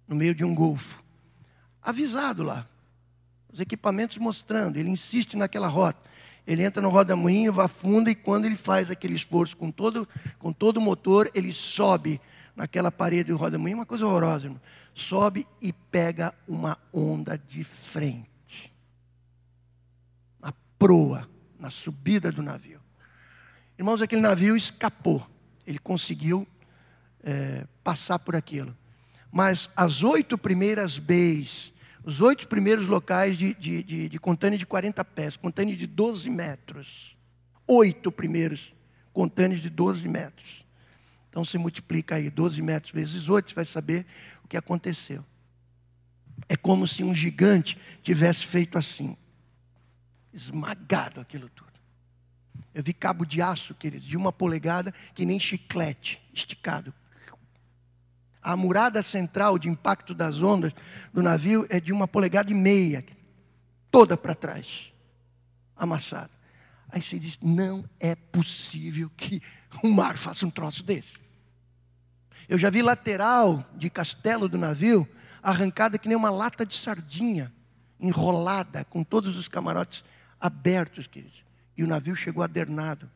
[0.08, 1.02] no meio de um golfo.
[1.82, 2.66] Avisado lá,
[3.52, 6.10] os equipamentos mostrando, ele insiste naquela rota.
[6.46, 10.78] Ele entra no roda-moinho, afunda e quando ele faz aquele esforço com todo, com todo
[10.78, 12.20] o motor, ele sobe
[12.56, 14.60] naquela parede do roda-moinho, uma coisa horrorosa, irmão.
[14.94, 18.74] Sobe e pega uma onda de frente.
[20.40, 22.80] Na proa, na subida do navio.
[23.78, 25.26] Irmãos, aquele navio escapou.
[25.66, 26.46] Ele conseguiu
[27.22, 28.76] é, passar por aquilo.
[29.30, 35.04] Mas as oito primeiras bays, os oito primeiros locais de, de, de, de de 40
[35.04, 37.16] pés, contêiner de 12 metros.
[37.66, 38.72] Oito primeiros
[39.12, 40.66] contêineres de 12 metros.
[41.28, 44.06] Então você multiplica aí 12 metros vezes 8, você vai saber
[44.44, 45.24] o que aconteceu.
[46.48, 49.16] É como se um gigante tivesse feito assim,
[50.32, 51.70] esmagado aquilo tudo.
[52.74, 56.92] Eu vi cabo de aço, querido, de uma polegada, que nem chiclete, esticado.
[58.42, 60.72] A murada central de impacto das ondas
[61.12, 63.04] do navio é de uma polegada e meia,
[63.90, 64.92] toda para trás,
[65.76, 66.30] amassada.
[66.88, 69.42] Aí você diz: não é possível que
[69.82, 71.20] o mar faça um troço desse.
[72.48, 75.08] Eu já vi lateral de castelo do navio
[75.42, 77.52] arrancada que nem uma lata de sardinha,
[77.98, 80.02] enrolada, com todos os camarotes
[80.40, 81.44] abertos, queridos.
[81.76, 83.08] E o navio chegou adernado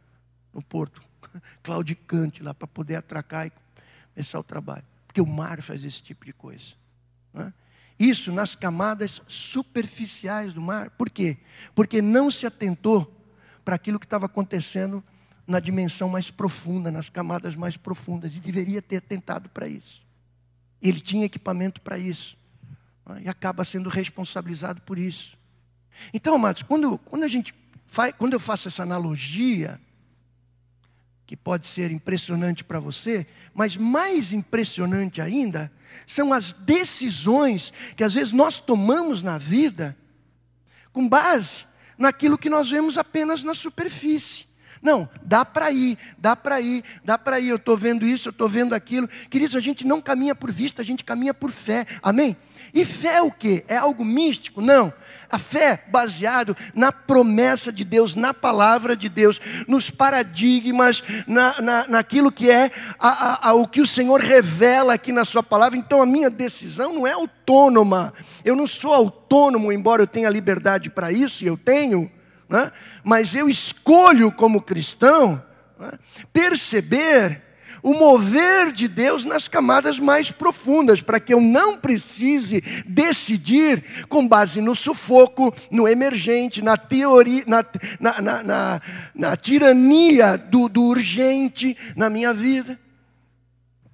[0.53, 1.01] no porto,
[1.63, 3.53] claudicante lá, para poder atracar e
[4.15, 4.85] começar o trabalho.
[5.15, 6.65] Porque o mar faz esse tipo de coisa.
[7.35, 7.53] É?
[7.97, 10.91] Isso nas camadas superficiais do mar.
[10.91, 11.39] Por quê?
[11.73, 13.25] Porque não se atentou
[13.65, 15.05] para aquilo que estava acontecendo
[15.47, 20.03] na dimensão mais profunda, nas camadas mais profundas, e deveria ter atentado para isso.
[20.83, 22.37] Ele tinha equipamento para isso,
[23.07, 23.23] né?
[23.25, 25.39] e acaba sendo responsabilizado por isso.
[26.13, 27.55] Então, amados, quando, quando a gente
[27.87, 29.81] faz, quando eu faço essa analogia,
[31.27, 35.73] que pode ser impressionante para você, mas mais impressionante ainda
[36.07, 39.97] são as decisões que às vezes nós tomamos na vida
[40.93, 41.65] com base
[41.97, 44.47] naquilo que nós vemos apenas na superfície.
[44.83, 47.49] Não, dá para ir, dá para ir, dá para ir.
[47.49, 49.09] Eu estou vendo isso, eu estou vendo aquilo.
[49.31, 51.87] Queridos, a gente não caminha por vista, a gente caminha por fé.
[52.03, 52.37] Amém?
[52.75, 53.65] E fé é o que?
[53.67, 54.61] É algo místico?
[54.61, 54.93] Não.
[55.35, 61.89] A fé baseado na promessa de Deus, na palavra de Deus, nos paradigmas, na, na,
[61.89, 65.79] naquilo que é a, a, a, o que o Senhor revela aqui na Sua palavra.
[65.79, 68.13] Então a minha decisão não é autônoma.
[68.45, 72.11] Eu não sou autônomo, embora eu tenha liberdade para isso, e eu tenho
[72.49, 72.71] né?
[73.03, 75.43] mas eu escolho como cristão
[75.79, 75.93] né?
[76.33, 77.43] perceber
[77.85, 84.27] o mover de Deus nas camadas mais profundas, para que eu não precise decidir com
[84.27, 87.63] base no sufoco, no emergente, na teoria, na,
[88.01, 88.81] na, na,
[89.15, 92.79] na, tirania do, do urgente na minha vida.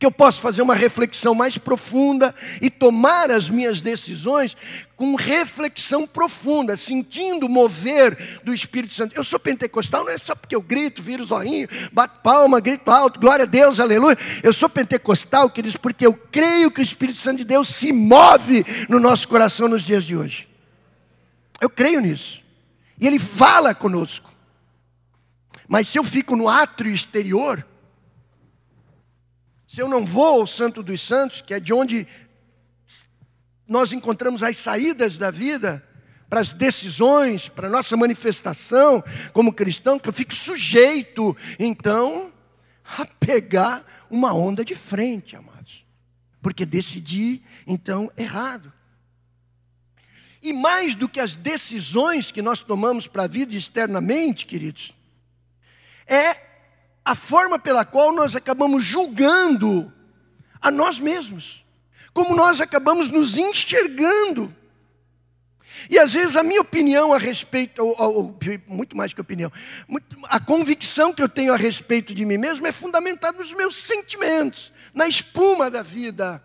[0.00, 4.56] Que eu posso fazer uma reflexão mais profunda e tomar as minhas decisões
[4.96, 9.14] com reflexão profunda, sentindo o mover do Espírito Santo.
[9.14, 12.90] Eu sou pentecostal, não é só porque eu grito, viro o zoinho, bato palma, grito
[12.90, 14.16] alto, glória a Deus, aleluia.
[14.42, 18.64] Eu sou pentecostal, queridos, porque eu creio que o Espírito Santo de Deus se move
[18.88, 20.48] no nosso coração nos dias de hoje.
[21.60, 22.42] Eu creio nisso.
[22.98, 24.30] E Ele fala conosco.
[25.68, 27.66] Mas se eu fico no átrio exterior,
[29.72, 32.04] se eu não vou ao Santo dos Santos, que é de onde
[33.68, 35.80] nós encontramos as saídas da vida,
[36.28, 39.00] para as decisões, para a nossa manifestação
[39.32, 42.32] como cristão, que eu fico sujeito, então,
[42.98, 45.86] a pegar uma onda de frente, amados.
[46.42, 48.72] Porque decidi, então, errado.
[50.42, 54.90] E mais do que as decisões que nós tomamos para a vida externamente, queridos,
[56.08, 56.49] é
[57.04, 59.92] a forma pela qual nós acabamos julgando
[60.60, 61.64] a nós mesmos,
[62.12, 64.54] como nós acabamos nos enxergando.
[65.88, 69.50] E às vezes a minha opinião a respeito, ou, ou, muito mais que opinião,
[70.24, 74.72] a convicção que eu tenho a respeito de mim mesmo é fundamentada nos meus sentimentos,
[74.92, 76.44] na espuma da vida.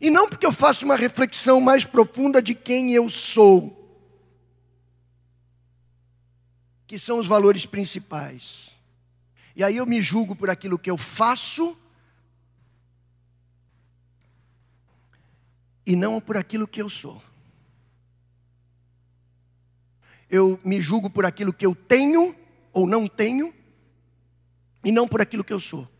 [0.00, 3.72] E não porque eu faço uma reflexão mais profunda de quem eu sou,
[6.86, 8.75] que são os valores principais.
[9.56, 11.74] E aí eu me julgo por aquilo que eu faço
[15.86, 17.22] e não por aquilo que eu sou.
[20.28, 22.36] Eu me julgo por aquilo que eu tenho
[22.70, 23.54] ou não tenho
[24.84, 25.90] e não por aquilo que eu sou.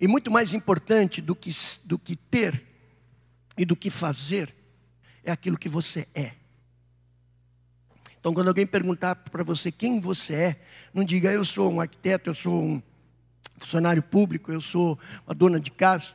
[0.00, 2.66] E muito mais importante do que, do que ter
[3.56, 4.52] e do que fazer
[5.22, 6.41] é aquilo que você é.
[8.22, 10.56] Então, quando alguém perguntar para você quem você é,
[10.94, 12.80] não diga eu sou um arquiteto, eu sou um
[13.58, 16.10] funcionário público, eu sou uma dona de casa.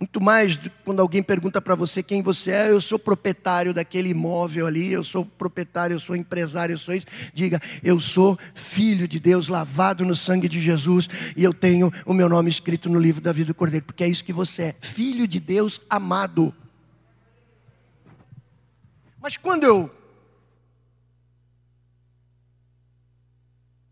[0.00, 4.08] Muito mais do, quando alguém pergunta para você quem você é, eu sou proprietário daquele
[4.08, 7.06] imóvel ali, eu sou proprietário, eu sou empresário, eu sou isso.
[7.34, 12.14] Diga, eu sou filho de Deus, lavado no sangue de Jesus, e eu tenho o
[12.14, 14.74] meu nome escrito no livro da vida do Cordeiro, porque é isso que você é,
[14.80, 16.54] filho de Deus amado.
[19.20, 19.97] Mas quando eu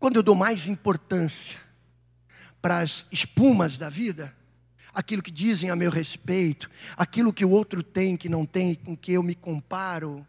[0.07, 1.57] Quando eu dou mais importância
[2.61, 4.33] para as espumas da vida,
[4.93, 8.95] aquilo que dizem a meu respeito, aquilo que o outro tem que não tem, com
[8.95, 10.25] que eu me comparo,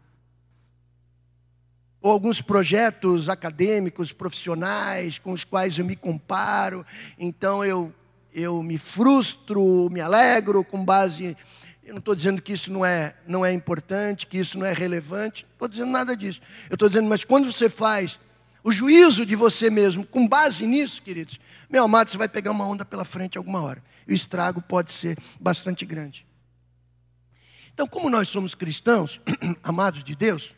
[2.01, 6.85] ou alguns projetos acadêmicos, profissionais, com os quais eu me comparo,
[7.17, 7.95] então eu,
[8.33, 11.37] eu me frustro, me alegro com base.
[11.85, 14.73] Eu não estou dizendo que isso não é, não é importante, que isso não é
[14.73, 16.41] relevante, não estou dizendo nada disso.
[16.69, 18.19] Eu estou dizendo, mas quando você faz
[18.69, 22.67] o juízo de você mesmo, com base nisso, queridos, meu amado, você vai pegar uma
[22.67, 23.83] onda pela frente alguma hora.
[24.07, 26.23] E o estrago pode ser bastante grande.
[27.73, 29.19] Então, como nós somos cristãos,
[29.63, 30.51] amados de Deus,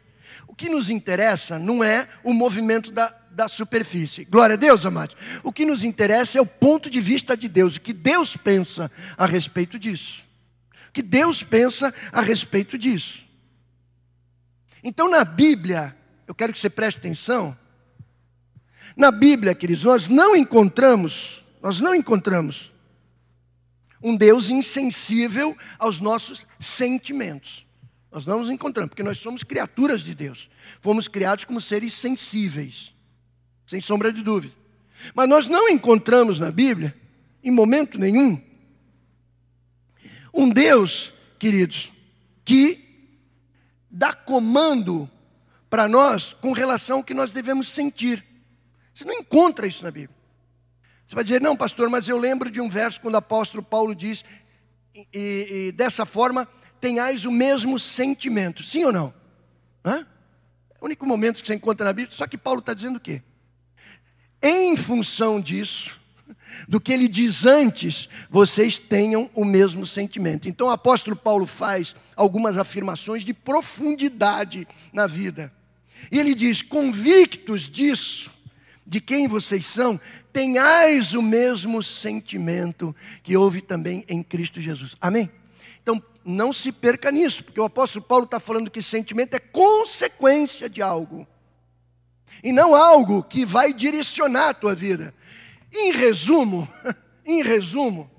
[0.45, 4.26] o que nos interessa não é o movimento da, da superfície.
[4.26, 5.15] Glória a Deus, amados.
[5.41, 8.91] O que nos interessa é o ponto de vista de Deus, o que Deus pensa
[9.17, 10.24] a respeito disso.
[10.89, 13.26] O que Deus pensa a respeito disso.
[14.84, 15.95] Então, na Bíblia,
[16.28, 17.58] eu quero que você preste atenção,
[18.95, 22.71] na Bíblia, queridos, nós não encontramos, nós não encontramos
[24.04, 27.65] um Deus insensível aos nossos sentimentos.
[28.12, 30.49] Nós não nos encontramos, porque nós somos criaturas de Deus.
[30.82, 32.93] Fomos criados como seres sensíveis,
[33.67, 34.54] sem sombra de dúvida.
[35.13, 36.95] Mas nós não encontramos na Bíblia,
[37.43, 38.41] em momento nenhum,
[40.34, 41.91] um Deus, queridos,
[42.45, 43.10] que
[43.89, 45.10] dá comando
[45.69, 48.25] para nós com relação ao que nós devemos sentir.
[48.93, 50.15] Você não encontra isso na Bíblia.
[51.08, 53.93] Você vai dizer, não, pastor, mas eu lembro de um verso quando o apóstolo Paulo
[53.93, 54.23] diz,
[54.95, 56.47] e, e, e dessa forma,
[56.80, 58.63] tenhais o mesmo sentimento.
[58.63, 59.13] Sim ou não?
[59.84, 60.08] Hã?
[60.69, 62.15] É o único momento que você encontra na Bíblia.
[62.15, 63.21] Só que Paulo está dizendo o quê?
[64.41, 65.99] Em função disso,
[66.67, 70.47] do que ele diz antes, vocês tenham o mesmo sentimento.
[70.47, 75.54] Então o apóstolo Paulo faz algumas afirmações de profundidade na vida.
[76.12, 78.32] E ele diz: convictos disso,
[78.91, 79.97] de quem vocês são,
[80.34, 84.97] tenhais o mesmo sentimento que houve também em Cristo Jesus.
[84.99, 85.32] Amém?
[85.82, 90.70] Então, não se perca nisso, porque o apóstolo Paulo está falando que sentimento é consequência
[90.70, 91.26] de algo,
[92.43, 95.16] e não algo que vai direcionar a tua vida.
[95.74, 96.68] Em resumo,
[97.26, 98.11] em resumo,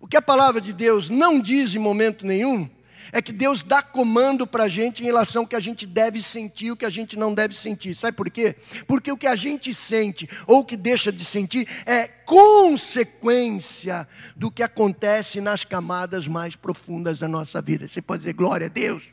[0.00, 2.70] o que a palavra de Deus não diz em momento nenhum
[3.12, 6.22] é que Deus dá comando para a gente em relação ao que a gente deve
[6.22, 7.94] sentir e o que a gente não deve sentir.
[7.94, 8.56] Sabe por quê?
[8.86, 14.50] Porque o que a gente sente ou o que deixa de sentir é consequência do
[14.50, 17.86] que acontece nas camadas mais profundas da nossa vida.
[17.86, 19.04] Você pode dizer glória a Deus.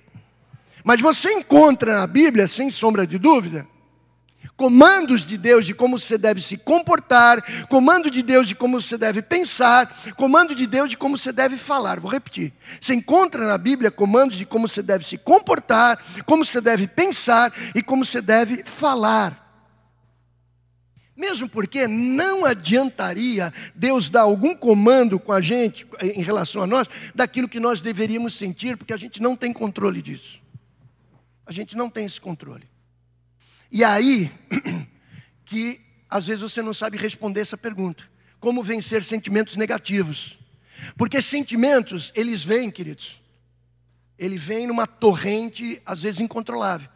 [0.84, 3.68] Mas você encontra na Bíblia, sem sombra de dúvida,
[4.60, 8.98] comandos de Deus de como você deve se comportar, comando de Deus de como você
[8.98, 11.98] deve pensar, comando de Deus de como você deve falar.
[11.98, 12.52] Vou repetir.
[12.82, 17.54] Você encontra na Bíblia comandos de como você deve se comportar, como você deve pensar
[17.74, 19.48] e como você deve falar.
[21.16, 26.88] Mesmo porque não adiantaria Deus dar algum comando com a gente, em relação a nós,
[27.14, 30.40] daquilo que nós deveríamos sentir, porque a gente não tem controle disso.
[31.46, 32.69] A gente não tem esse controle.
[33.72, 34.32] E aí
[35.46, 38.10] que às vezes você não sabe responder essa pergunta.
[38.40, 40.40] Como vencer sentimentos negativos?
[40.98, 43.22] Porque sentimentos, eles vêm, queridos.
[44.18, 46.90] Ele vem numa torrente, às vezes incontrolável.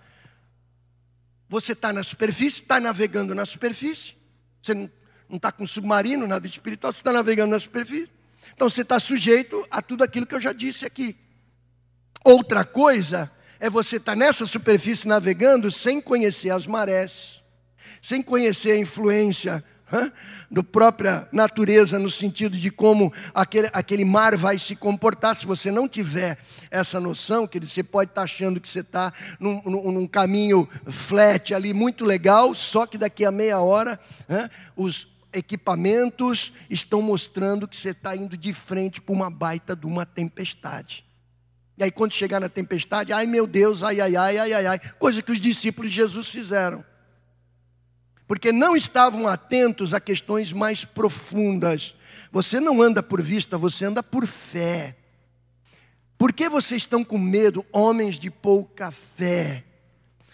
[1.48, 4.16] Você está na superfície, está navegando na superfície.
[4.62, 4.90] Você não
[5.32, 8.12] está com um submarino vida espiritual, você está navegando na superfície.
[8.54, 11.16] Então você está sujeito a tudo aquilo que eu já disse aqui.
[12.24, 13.32] Outra coisa
[13.64, 17.42] é você estar tá nessa superfície navegando sem conhecer as marés,
[18.02, 20.12] sem conhecer a influência hã,
[20.52, 25.34] do própria natureza, no sentido de como aquele, aquele mar vai se comportar.
[25.34, 26.38] Se você não tiver
[26.70, 30.68] essa noção, que você pode estar tá achando que você está num, num, num, caminho
[30.86, 33.98] flat ali, muito legal, só que daqui a meia hora
[34.30, 39.86] hã, os equipamentos estão mostrando que você está indo de frente para uma baita de
[39.86, 41.06] uma tempestade.
[41.84, 44.80] E aí, quando chegar na tempestade, ai meu Deus, ai, ai, ai, ai, ai, ai,
[44.98, 46.82] coisa que os discípulos de Jesus fizeram.
[48.26, 51.94] Porque não estavam atentos a questões mais profundas.
[52.32, 54.96] Você não anda por vista, você anda por fé.
[56.18, 59.66] Por que vocês estão com medo, homens de pouca fé?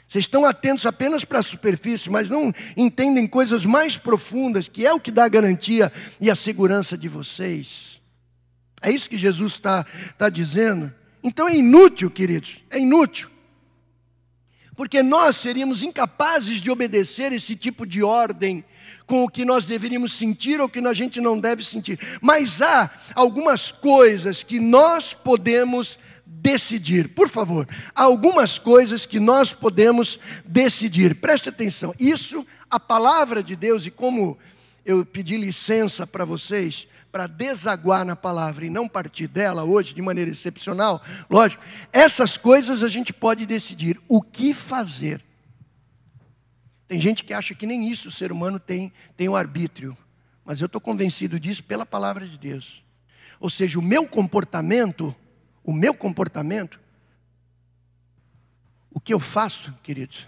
[0.08, 4.94] Vocês estão atentos apenas para a superfície, mas não entendem coisas mais profundas, que é
[4.94, 5.92] o que dá a garantia
[6.22, 8.00] e a segurança de vocês.
[8.84, 9.84] É isso que Jesus está
[10.16, 10.94] tá dizendo.
[11.24, 13.30] Então é inútil, queridos, é inútil.
[14.76, 18.64] Porque nós seríamos incapazes de obedecer esse tipo de ordem
[19.06, 22.00] com o que nós deveríamos sentir ou o que a gente não deve sentir.
[22.22, 27.10] Mas há algumas coisas que nós podemos decidir.
[27.10, 31.16] Por favor, há algumas coisas que nós podemos decidir.
[31.16, 31.94] Preste atenção.
[32.00, 34.38] Isso, a palavra de Deus, e como
[34.86, 40.02] eu pedi licença para vocês, para desaguar na palavra e não partir dela hoje de
[40.02, 45.24] maneira excepcional, lógico, essas coisas a gente pode decidir o que fazer.
[46.88, 49.98] Tem gente que acha que nem isso o ser humano tem, tem o arbítrio,
[50.44, 52.84] mas eu estou convencido disso pela palavra de Deus.
[53.40, 55.16] Ou seja, o meu comportamento,
[55.64, 56.80] o meu comportamento,
[58.92, 60.28] o que eu faço, queridos,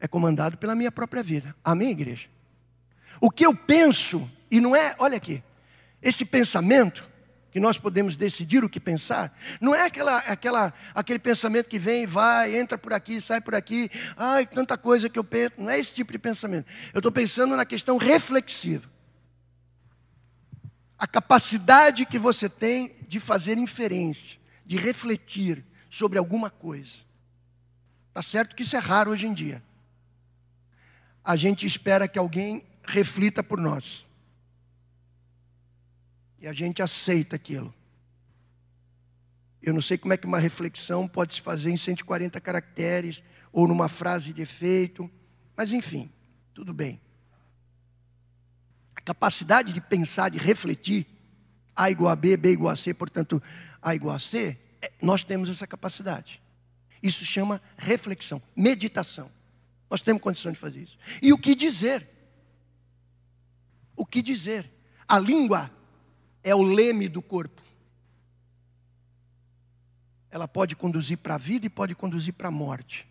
[0.00, 1.54] é comandado pela minha própria vida.
[1.64, 2.28] Amém, igreja?
[3.20, 5.42] O que eu penso, e não é, olha aqui,
[6.06, 7.10] esse pensamento,
[7.50, 12.04] que nós podemos decidir o que pensar, não é aquela, aquela, aquele pensamento que vem
[12.04, 15.68] e vai, entra por aqui, sai por aqui, ai, tanta coisa que eu penso, não
[15.68, 16.66] é esse tipo de pensamento.
[16.94, 18.88] Eu estou pensando na questão reflexiva.
[20.96, 26.98] A capacidade que você tem de fazer inferência, de refletir sobre alguma coisa.
[28.10, 29.62] Está certo que isso é raro hoje em dia.
[31.24, 34.05] A gente espera que alguém reflita por nós.
[36.40, 37.74] E a gente aceita aquilo.
[39.62, 43.22] Eu não sei como é que uma reflexão pode se fazer em 140 caracteres
[43.52, 45.10] ou numa frase de efeito,
[45.56, 46.10] mas enfim,
[46.54, 47.00] tudo bem.
[48.94, 51.06] A capacidade de pensar, de refletir,
[51.74, 53.42] A igual a B, B igual a C, portanto,
[53.82, 56.40] A igual a C, é, nós temos essa capacidade.
[57.02, 59.30] Isso chama reflexão, meditação.
[59.90, 60.98] Nós temos condição de fazer isso.
[61.22, 62.08] E o que dizer?
[63.96, 64.70] O que dizer?
[65.08, 65.70] A língua
[66.46, 67.60] é o leme do corpo.
[70.30, 73.04] Ela pode conduzir para a vida e pode conduzir para a morte.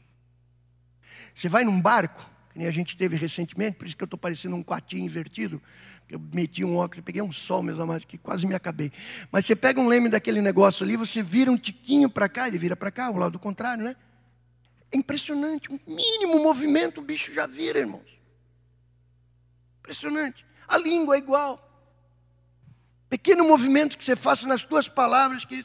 [1.34, 4.18] Você vai num barco, que nem a gente teve recentemente, por isso que eu estou
[4.18, 5.62] parecendo um quartinho invertido,
[6.08, 8.90] eu meti um óculos, peguei um sol, meus amados, que quase me acabei.
[9.30, 12.58] Mas você pega um leme daquele negócio ali, você vira um tiquinho para cá, ele
[12.58, 13.98] vira para cá, o lado contrário, né?
[14.94, 18.18] É impressionante, um mínimo movimento o bicho já vira, irmãos.
[19.80, 20.46] Impressionante.
[20.70, 21.75] A língua é igual.
[23.10, 25.64] Pequeno movimento que você faça nas tuas palavras, que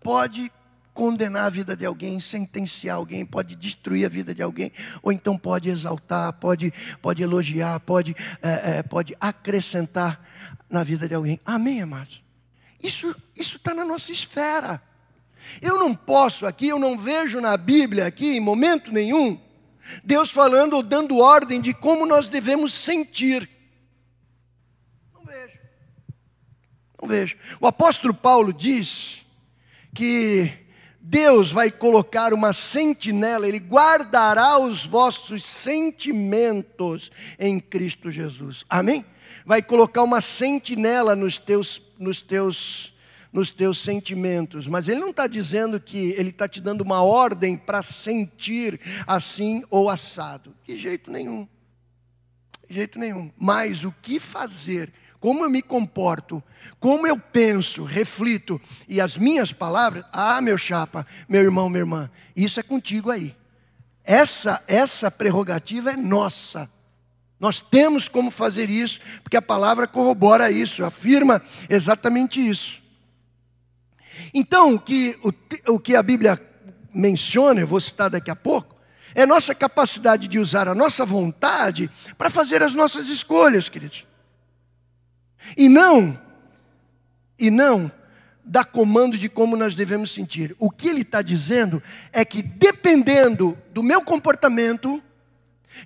[0.00, 0.50] pode
[0.98, 5.38] condenar a vida de alguém, sentenciar alguém, pode destruir a vida de alguém, ou então
[5.38, 10.20] pode exaltar, pode, pode elogiar, pode, é, é, pode acrescentar
[10.68, 11.38] na vida de alguém.
[11.46, 12.20] Amém, amados?
[12.82, 14.82] Isso está na nossa esfera.
[15.62, 19.40] Eu não posso aqui, eu não vejo na Bíblia aqui, em momento nenhum,
[20.02, 23.48] Deus falando ou dando ordem de como nós devemos sentir.
[25.14, 25.58] Não vejo.
[26.97, 27.36] Não vejo.
[27.60, 29.26] O apóstolo Paulo diz
[29.94, 30.52] que
[31.00, 38.64] Deus vai colocar uma sentinela, Ele guardará os vossos sentimentos em Cristo Jesus.
[38.68, 39.06] Amém?
[39.46, 42.92] Vai colocar uma sentinela nos teus, nos teus,
[43.32, 44.66] nos teus sentimentos.
[44.66, 49.64] Mas Ele não está dizendo que Ele está te dando uma ordem para sentir assim
[49.70, 50.54] ou assado.
[50.66, 51.48] De jeito nenhum.
[52.68, 53.32] De jeito nenhum.
[53.38, 54.92] Mas o que fazer?
[55.20, 56.42] Como eu me comporto,
[56.78, 62.10] como eu penso, reflito, e as minhas palavras, ah, meu chapa, meu irmão, minha irmã,
[62.36, 63.34] isso é contigo aí.
[64.04, 66.70] Essa, essa prerrogativa é nossa.
[67.38, 72.80] Nós temos como fazer isso, porque a palavra corrobora isso, afirma exatamente isso.
[74.32, 76.40] Então, o que, o, o que a Bíblia
[76.94, 78.76] menciona, eu vou citar daqui a pouco,
[79.14, 84.07] é nossa capacidade de usar a nossa vontade para fazer as nossas escolhas, queridos.
[85.56, 86.18] E não,
[87.38, 87.90] e não
[88.48, 90.56] dá comando de como nós devemos sentir.
[90.58, 91.82] O que ele está dizendo
[92.12, 95.02] é que dependendo do meu comportamento,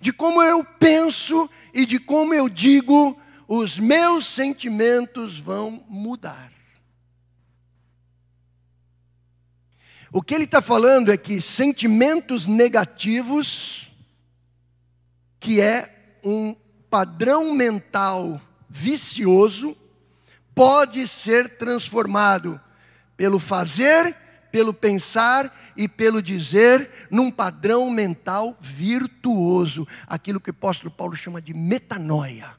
[0.01, 6.53] de como eu penso e de como eu digo, os meus sentimentos vão mudar.
[10.13, 13.91] O que ele está falando é que sentimentos negativos,
[15.41, 16.55] que é um
[16.89, 18.41] padrão mental
[18.73, 19.77] vicioso
[20.55, 22.59] pode ser transformado
[23.17, 24.17] pelo fazer,
[24.51, 31.41] pelo pensar e pelo dizer num padrão mental virtuoso, aquilo que o apóstolo Paulo chama
[31.41, 32.57] de metanoia.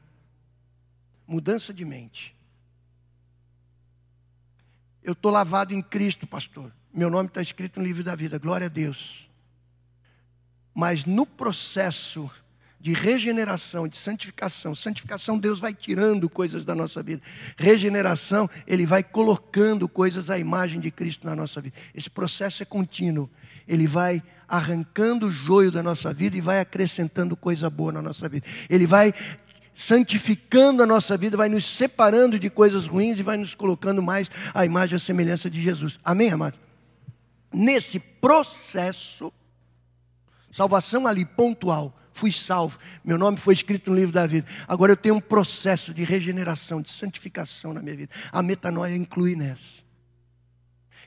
[1.28, 2.36] Mudança de mente.
[5.04, 6.72] Eu estou lavado em Cristo, pastor.
[6.94, 9.28] Meu nome está escrito no livro da vida, glória a Deus.
[10.76, 12.30] Mas no processo
[12.84, 14.76] de regeneração, de santificação.
[14.76, 17.22] Santificação, Deus vai tirando coisas da nossa vida.
[17.56, 21.78] Regeneração, Ele vai colocando coisas à imagem de Cristo na nossa vida.
[21.96, 23.30] Esse processo é contínuo.
[23.66, 28.28] Ele vai arrancando o joio da nossa vida e vai acrescentando coisa boa na nossa
[28.28, 28.46] vida.
[28.70, 29.14] Ele vai
[29.74, 34.30] santificando a nossa vida, vai nos separando de coisas ruins e vai nos colocando mais
[34.54, 35.98] à imagem e à semelhança de Jesus.
[36.04, 36.60] Amém, amado?
[37.50, 39.32] Nesse processo,
[40.52, 44.48] salvação ali pontual, fui salvo, meu nome foi escrito no livro da vida.
[44.68, 48.14] Agora eu tenho um processo de regeneração, de santificação na minha vida.
[48.32, 49.84] A metanoia inclui nessa.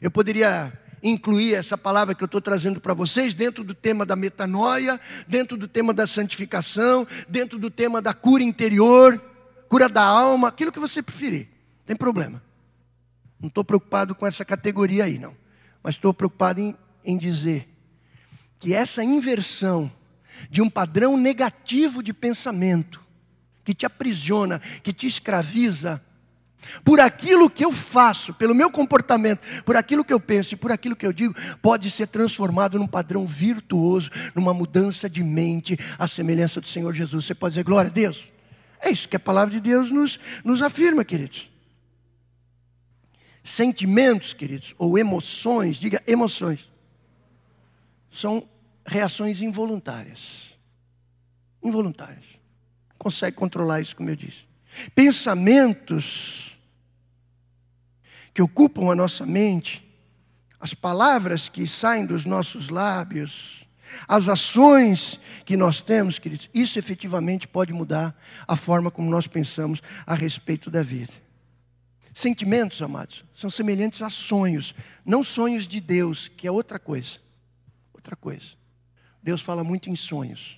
[0.00, 4.16] Eu poderia incluir essa palavra que eu estou trazendo para vocês dentro do tema da
[4.16, 9.20] metanoia, dentro do tema da santificação, dentro do tema da cura interior,
[9.68, 11.48] cura da alma, aquilo que você preferir.
[11.84, 12.42] Tem problema.
[13.40, 15.34] Não estou preocupado com essa categoria aí, não.
[15.82, 17.68] Mas estou preocupado em, em dizer
[18.58, 19.92] que essa inversão
[20.50, 23.00] de um padrão negativo de pensamento,
[23.64, 26.02] que te aprisiona, que te escraviza,
[26.84, 30.72] por aquilo que eu faço, pelo meu comportamento, por aquilo que eu penso e por
[30.72, 36.06] aquilo que eu digo, pode ser transformado num padrão virtuoso, numa mudança de mente, à
[36.06, 37.24] semelhança do Senhor Jesus.
[37.24, 38.24] Você pode dizer glória a Deus?
[38.80, 41.50] É isso que a palavra de Deus nos, nos afirma, queridos.
[43.42, 46.68] Sentimentos, queridos, ou emoções, diga emoções,
[48.12, 48.48] são
[48.86, 50.54] reações involuntárias.
[51.62, 52.24] Involuntárias.
[52.98, 54.46] Consegue controlar isso, como eu disse.
[54.94, 56.56] Pensamentos
[58.32, 59.82] que ocupam a nossa mente,
[60.60, 63.66] as palavras que saem dos nossos lábios,
[64.06, 68.14] as ações que nós temos, queridos, isso efetivamente pode mudar
[68.46, 71.12] a forma como nós pensamos a respeito da vida.
[72.12, 74.74] Sentimentos, amados, são semelhantes a sonhos,
[75.04, 77.18] não sonhos de Deus, que é outra coisa.
[77.92, 78.56] Outra coisa.
[79.26, 80.56] Deus fala muito em sonhos.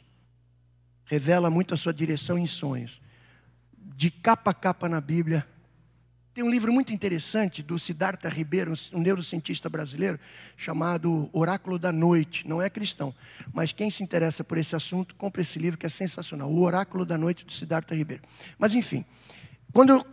[1.07, 3.01] Revela muito a sua direção em sonhos.
[3.97, 5.49] De capa a capa na Bíblia.
[6.35, 10.21] Tem um livro muito interessante do Siddhartha Ribeiro, um neurocientista brasileiro,
[10.55, 12.47] chamado Oráculo da Noite.
[12.47, 13.15] Não é cristão,
[13.55, 16.51] mas quem se interessa por esse assunto, compre esse livro que é sensacional.
[16.51, 18.23] O Oráculo da Noite do Siddhartha Ribeiro.
[18.59, 19.03] Mas enfim,
[19.73, 20.07] quando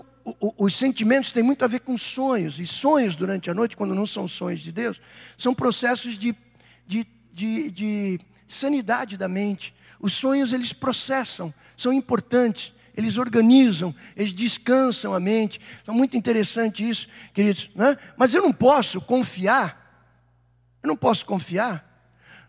[0.58, 4.08] os sentimentos têm muito a ver com sonhos, e sonhos durante a noite, quando não
[4.08, 5.02] são sonhos de Deus,
[5.38, 6.34] são processos de,
[6.88, 9.74] de, de, de sanidade da mente.
[10.00, 15.60] Os sonhos eles processam, são importantes, eles organizam, eles descansam a mente.
[15.88, 17.70] É muito interessante isso, queridos.
[17.76, 17.98] Né?
[18.18, 20.10] Mas eu não posso confiar,
[20.82, 21.86] eu não posso confiar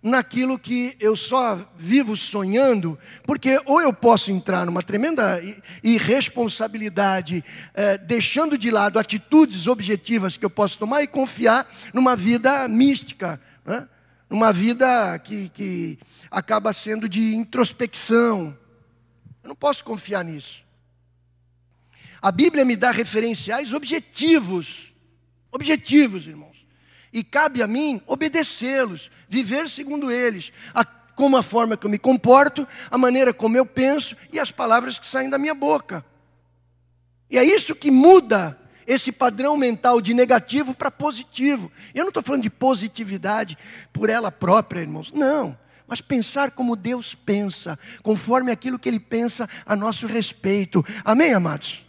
[0.02, 5.42] naquilo que eu só vivo sonhando, porque ou eu posso entrar numa tremenda
[5.82, 7.44] irresponsabilidade,
[7.74, 13.40] é, deixando de lado atitudes objetivas que eu posso tomar e confiar numa vida mística,
[13.64, 13.88] né?
[14.28, 15.98] Numa vida que, que
[16.30, 18.56] acaba sendo de introspecção.
[19.42, 20.64] Eu não posso confiar nisso.
[22.20, 24.92] A Bíblia me dá referenciais objetivos,
[25.52, 26.56] objetivos, irmãos
[27.16, 31.98] e cabe a mim obedecê-los, viver segundo eles, a, como a forma que eu me
[31.98, 36.04] comporto, a maneira como eu penso e as palavras que saem da minha boca.
[37.30, 41.70] E é isso que muda esse padrão mental de negativo para positivo.
[41.94, 43.58] Eu não estou falando de positividade
[43.92, 45.12] por ela própria, irmãos.
[45.12, 45.58] Não.
[45.86, 50.84] Mas pensar como Deus pensa, conforme aquilo que Ele pensa a nosso respeito.
[51.04, 51.84] Amém, amados?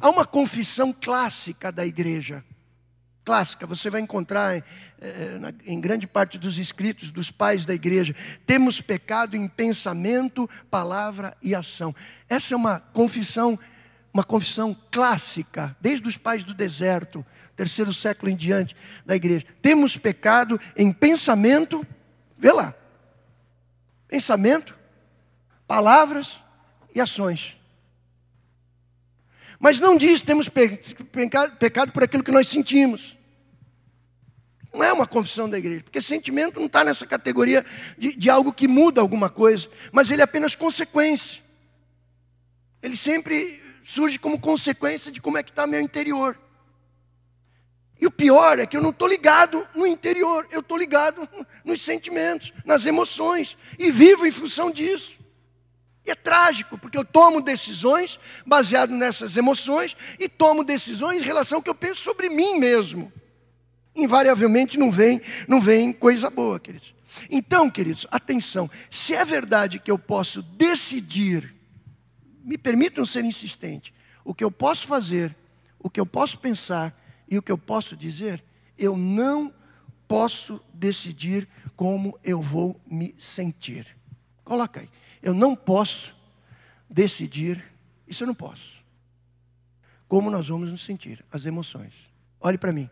[0.00, 2.44] Há uma confissão clássica da igreja
[3.30, 4.62] clássica, você vai encontrar em,
[5.00, 8.12] eh, em grande parte dos escritos dos pais da igreja.
[8.44, 11.94] Temos pecado em pensamento, palavra e ação.
[12.28, 13.56] Essa é uma confissão,
[14.12, 19.46] uma confissão clássica, desde os pais do deserto, terceiro século em diante da igreja.
[19.62, 21.86] Temos pecado em pensamento,
[22.36, 22.74] vê lá,
[24.08, 24.76] pensamento,
[25.66, 26.40] palavras
[26.94, 27.56] e ações.
[29.58, 33.16] Mas não diz temos pecado por aquilo que nós sentimos.
[34.72, 37.64] Não é uma confissão da igreja, porque sentimento não está nessa categoria
[37.98, 41.42] de, de algo que muda alguma coisa, mas ele é apenas consequência.
[42.82, 43.60] Ele sempre
[43.90, 46.38] surge como consequência de como é que está meu interior.
[48.00, 51.28] E o pior é que eu não estou ligado no interior, eu estou ligado
[51.64, 55.18] nos sentimentos, nas emoções, e vivo em função disso.
[56.06, 61.58] E é trágico, porque eu tomo decisões baseado nessas emoções e tomo decisões em relação
[61.58, 63.12] ao que eu penso sobre mim mesmo.
[63.94, 66.94] Invariavelmente não vem, não vem coisa boa, queridos.
[67.28, 71.59] Então, queridos, atenção, se é verdade que eu posso decidir,
[72.42, 73.92] me permitam ser insistente,
[74.24, 75.36] o que eu posso fazer,
[75.78, 78.42] o que eu posso pensar e o que eu posso dizer,
[78.76, 79.52] eu não
[80.06, 83.96] posso decidir como eu vou me sentir.
[84.44, 84.88] Coloca aí.
[85.22, 86.14] Eu não posso
[86.88, 87.64] decidir,
[88.08, 88.80] isso eu não posso.
[90.08, 91.92] Como nós vamos nos sentir, as emoções.
[92.40, 92.90] Olhe para mim.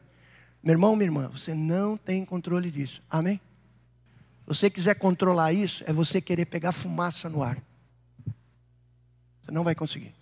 [0.63, 3.03] Meu irmão, minha irmã, você não tem controle disso.
[3.11, 3.41] Amém?
[4.43, 7.61] Se você quiser controlar isso, é você querer pegar fumaça no ar.
[9.49, 10.15] Você não vai conseguir.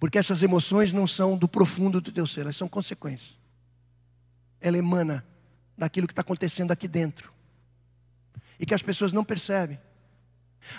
[0.00, 3.38] Porque essas emoções não são do profundo do teu ser, elas são consequências.
[4.60, 5.24] Ela emana
[5.78, 7.32] daquilo que está acontecendo aqui dentro
[8.58, 9.78] e que as pessoas não percebem.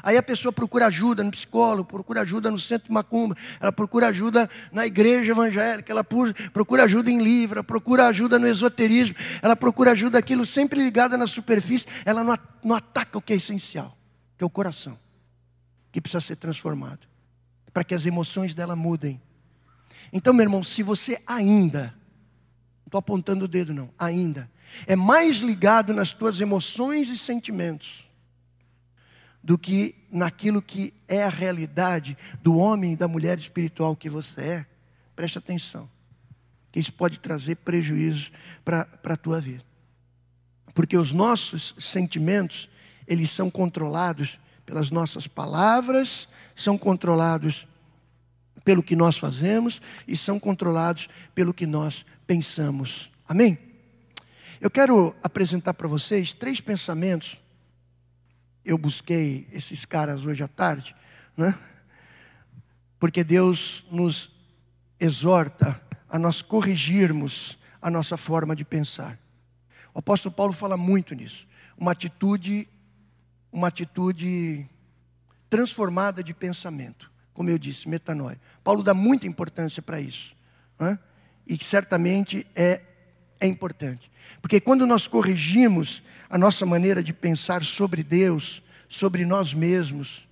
[0.04, 4.08] Aí a pessoa procura ajuda no psicólogo, procura ajuda no centro de macumba, ela procura
[4.08, 9.56] ajuda na igreja evangélica, ela procura ajuda em livro, ela procura ajuda no esoterismo, ela
[9.56, 13.98] procura ajuda aquilo sempre ligada na superfície, ela não, não ataca o que é essencial,
[14.38, 15.00] que é o coração,
[15.96, 17.08] que precisa ser transformado,
[17.72, 19.22] para que as emoções dela mudem.
[20.12, 21.96] Então, meu irmão, se você ainda,
[22.80, 24.52] não estou apontando o dedo não, ainda,
[24.88, 28.06] é mais ligado nas tuas emoções e sentimentos
[29.41, 34.41] do que naquilo que é a realidade do homem e da mulher espiritual que você
[34.41, 34.66] é.
[35.16, 35.89] Preste atenção,
[36.74, 38.34] que isso pode trazer prejuízo
[38.66, 39.64] para a tua vida.
[40.74, 42.70] Porque os nossos sentimentos,
[43.08, 47.68] eles são controlados pelas nossas palavras, são controlados
[48.63, 53.11] pelo que nós fazemos e são controlados pelo que nós pensamos.
[53.28, 53.59] Amém?
[54.59, 57.38] Eu quero apresentar para vocês três pensamentos.
[58.63, 60.95] Eu busquei esses caras hoje à tarde,
[61.38, 61.57] né?
[62.99, 64.32] porque Deus nos
[64.99, 69.20] exorta a nós corrigirmos a nossa forma de pensar.
[69.93, 71.47] O apóstolo Paulo fala muito nisso.
[71.78, 72.68] Uma atitude,
[73.56, 74.68] uma atitude
[75.49, 77.12] transformada de pensamento.
[77.34, 78.39] Como eu disse, metanoia.
[78.64, 80.36] Paulo dá muita importância para isso.
[80.80, 80.99] Né?
[81.47, 82.82] E certamente é
[83.39, 84.12] é importante.
[84.41, 90.28] Porque quando nós corrigimos a nossa maneira de pensar sobre Deus, sobre nós mesmos,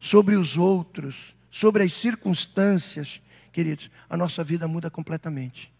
[0.00, 3.20] sobre os outros, sobre as circunstâncias,
[3.52, 5.72] queridos, a nossa vida muda completamente.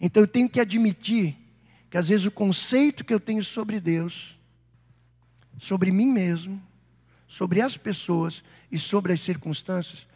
[0.00, 1.36] Então eu tenho que admitir
[1.90, 4.33] que às vezes o conceito que eu tenho sobre Deus,
[5.58, 6.62] sobre mim mesmo,
[7.26, 10.06] sobre as pessoas e sobre as circunstâncias,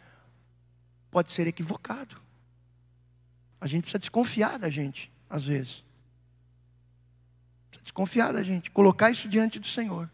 [1.11, 2.15] pode ser equivocado.
[3.59, 5.83] A gente precisa desconfiar da gente, às vezes.
[7.69, 10.09] Precisa desconfiar da gente, colocar isso diante do Senhor.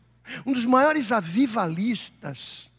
[0.45, 2.71] Um dos maiores avivalistas,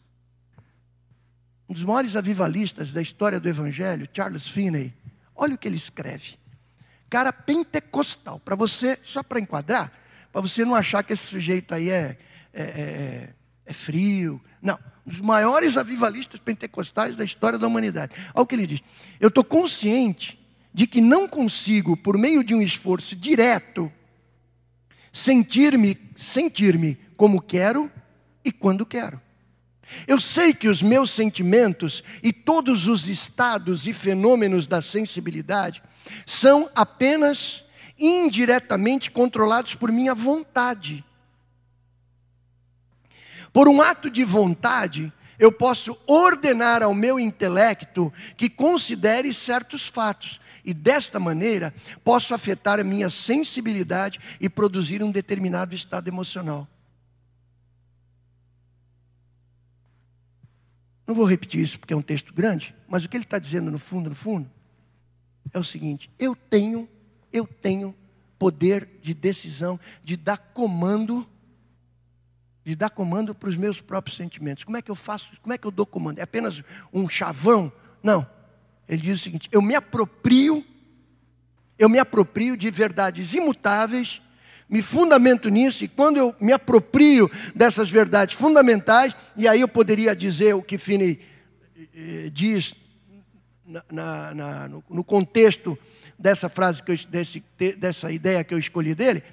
[1.69, 4.93] um dos maiores avivalistas da história do Evangelho, Charles Finney,
[5.35, 6.37] olha o que ele escreve.
[7.09, 8.39] Cara pentecostal.
[8.39, 9.91] Para você, só para enquadrar,
[10.31, 12.17] para você não achar que esse sujeito aí é,
[12.57, 13.29] é, é,
[13.65, 14.41] é frio.
[14.61, 14.77] Não.
[15.05, 18.13] Um dos maiores avivalistas pentecostais da história da humanidade.
[18.33, 18.81] Olha o que ele diz.
[19.19, 20.37] Eu estou consciente
[20.73, 23.91] de que não consigo, por meio de um esforço direto,
[25.13, 27.91] sentir-me sentir-me como quero
[28.43, 29.21] e quando quero.
[30.05, 35.81] Eu sei que os meus sentimentos e todos os estados e fenômenos da sensibilidade
[36.25, 37.63] são apenas
[37.97, 41.05] indiretamente controlados por minha vontade.
[43.57, 50.39] Por um ato de vontade, eu posso ordenar ao meu intelecto que considere certos fatos,
[50.63, 56.67] e desta maneira posso afetar a minha sensibilidade e produzir um determinado estado emocional.
[61.07, 63.71] Não vou repetir isso porque é um texto grande, mas o que ele está dizendo
[63.71, 64.47] no fundo, no fundo,
[65.51, 66.87] é o seguinte: eu tenho,
[67.33, 67.95] eu tenho
[68.37, 71.27] poder de decisão, de dar comando,
[72.67, 74.65] de dar comando para os meus próprios sentimentos.
[74.65, 75.31] Como é que eu faço?
[75.41, 76.19] Como é que eu dou comando?
[76.19, 76.61] É apenas
[76.91, 77.71] um chavão?
[78.03, 78.27] Não.
[78.89, 80.65] Ele diz o seguinte: eu me aproprio,
[81.79, 84.21] eu me aproprio de verdades imutáveis
[84.69, 90.13] me fundamento nisso, e quando eu me aproprio dessas verdades fundamentais, e aí eu poderia
[90.13, 91.21] dizer o que Finney
[91.95, 92.75] eh, diz
[93.65, 95.79] na, na, no, no, contexto
[96.19, 97.41] dessa frase, eu, desse,
[97.77, 99.23] dessa ideia que eu escolhi dele,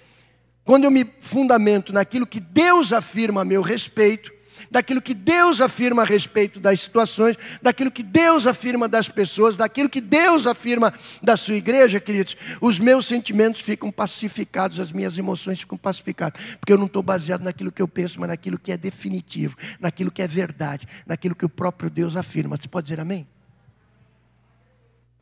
[0.65, 4.33] quando eu me fundamento naquilo que Deus afirma a meu respeito,
[4.71, 9.89] daquilo que Deus afirma a respeito das situações, daquilo que Deus afirma das pessoas, daquilo
[9.89, 10.93] que Deus afirma
[11.23, 16.73] da sua igreja, queridos, os meus sentimentos ficam pacificados, as minhas emoções ficam pacificadas, porque
[16.73, 20.23] eu não estou baseado naquilo que eu penso, mas naquilo que é definitivo, naquilo que
[20.23, 22.57] é verdade, naquilo que o próprio Deus afirma.
[22.57, 23.29] Você pode dizer amém?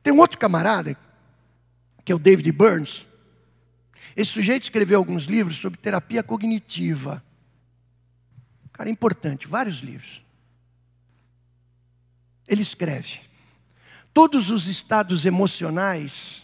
[0.02, 0.96] Tem um outro camarada,
[2.04, 3.06] que é o David Burns.
[4.16, 7.22] Esse sujeito escreveu alguns livros sobre terapia cognitiva.
[8.72, 10.22] Cara importante, vários livros.
[12.46, 13.20] Ele escreve:
[14.12, 16.42] Todos os estados emocionais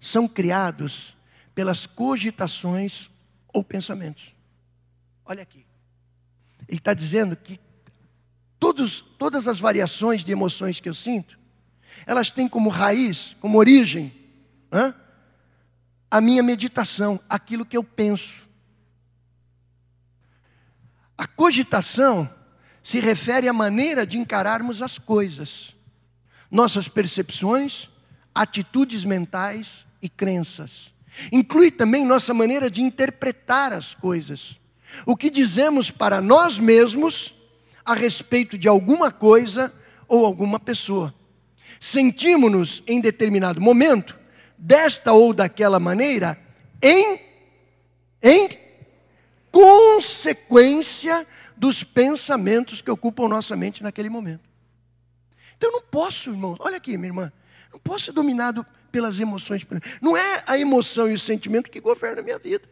[0.00, 1.16] são criados
[1.54, 3.10] pelas cogitações
[3.52, 4.34] ou pensamentos.
[5.24, 5.66] Olha aqui.
[6.68, 7.60] Ele está dizendo que
[8.58, 11.38] todos, todas as variações de emoções que eu sinto,
[12.06, 14.12] elas têm como raiz, como origem,
[14.72, 14.94] hein,
[16.16, 18.48] a minha meditação, aquilo que eu penso.
[21.18, 22.30] A cogitação
[22.82, 25.74] se refere à maneira de encararmos as coisas,
[26.50, 27.90] nossas percepções,
[28.34, 30.90] atitudes mentais e crenças.
[31.30, 34.58] Inclui também nossa maneira de interpretar as coisas.
[35.04, 37.34] O que dizemos para nós mesmos
[37.84, 39.70] a respeito de alguma coisa
[40.08, 41.14] ou alguma pessoa.
[41.78, 44.18] Sentimos-nos em determinado momento,
[44.58, 46.38] desta ou daquela maneira,
[46.82, 47.20] em,
[48.22, 48.48] em
[49.50, 51.26] consequência
[51.56, 54.46] dos pensamentos que ocupam nossa mente naquele momento.
[55.56, 57.32] Então eu não posso, irmão, olha aqui, minha irmã,
[57.72, 59.66] não posso ser dominado pelas emoções.
[60.00, 62.68] Não é a emoção e o sentimento que governam a minha vida.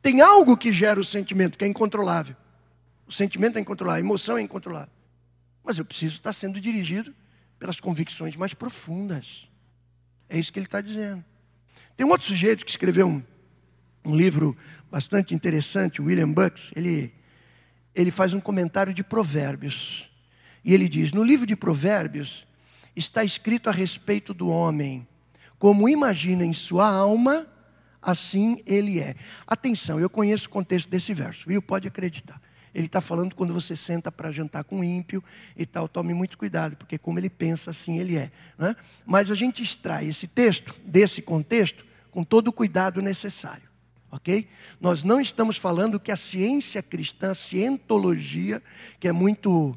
[0.00, 2.34] Tem algo que gera o sentimento, que é incontrolável.
[3.06, 4.92] O sentimento é incontrolável, a emoção é incontrolável.
[5.62, 7.14] Mas eu preciso estar sendo dirigido
[7.58, 9.48] pelas convicções mais profundas.
[10.32, 11.22] É isso que ele está dizendo.
[11.94, 13.22] Tem um outro sujeito que escreveu um,
[14.02, 14.56] um livro
[14.90, 17.12] bastante interessante, William Bucks, ele,
[17.94, 20.10] ele faz um comentário de provérbios.
[20.64, 22.46] E ele diz: No livro de provérbios
[22.96, 25.06] está escrito a respeito do homem,
[25.58, 27.46] como imagina em sua alma,
[28.00, 29.14] assim ele é.
[29.46, 31.60] Atenção, eu conheço o contexto desse verso, viu?
[31.60, 32.40] Pode acreditar.
[32.74, 35.22] Ele está falando quando você senta para jantar com ímpio
[35.56, 38.30] e tal, tome muito cuidado, porque como ele pensa, assim ele é.
[38.58, 38.74] Né?
[39.04, 43.72] Mas a gente extrai esse texto desse contexto com todo o cuidado necessário
[44.12, 44.46] ok?
[44.78, 48.62] Nós não estamos falando que a ciência cristã, a cientologia,
[49.00, 49.76] que é muito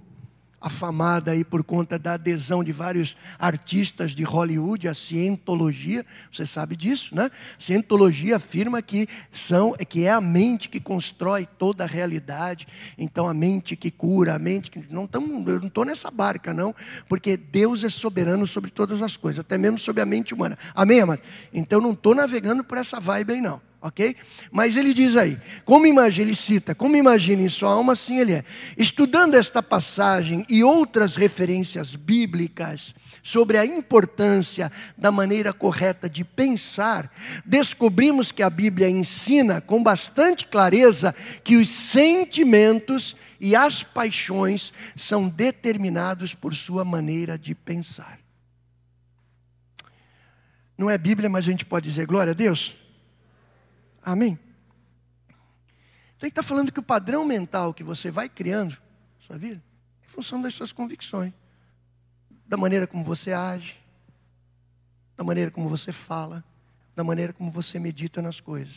[0.66, 6.76] afamada aí por conta da adesão de vários artistas de Hollywood à cientologia, você sabe
[6.76, 7.30] disso, né?
[7.60, 13.34] Cientologia afirma que são que é a mente que constrói toda a realidade, então a
[13.34, 16.74] mente que cura, a mente que não estamos, eu não estou nessa barca não,
[17.08, 20.58] porque Deus é soberano sobre todas as coisas, até mesmo sobre a mente humana.
[20.74, 21.22] Amém, amado?
[21.54, 24.16] Então não estou navegando por essa vibe aí não ok?
[24.52, 28.34] Mas ele diz aí, como imagina, ele cita, como imagina em sua alma, assim ele
[28.34, 28.44] é.
[28.76, 37.12] Estudando esta passagem e outras referências bíblicas sobre a importância da maneira correta de pensar,
[37.46, 41.14] descobrimos que a Bíblia ensina com bastante clareza
[41.44, 48.20] que os sentimentos e as paixões são determinados por sua maneira de pensar.
[50.76, 52.76] Não é Bíblia, mas a gente pode dizer glória a Deus.
[54.06, 54.38] Amém.
[56.16, 58.78] Então ele está falando que o padrão mental que você vai criando,
[59.20, 59.62] sua vida,
[60.04, 61.34] é em função das suas convicções,
[62.46, 63.76] da maneira como você age,
[65.18, 66.44] da maneira como você fala,
[66.96, 68.76] da maneira como você medita nas coisas.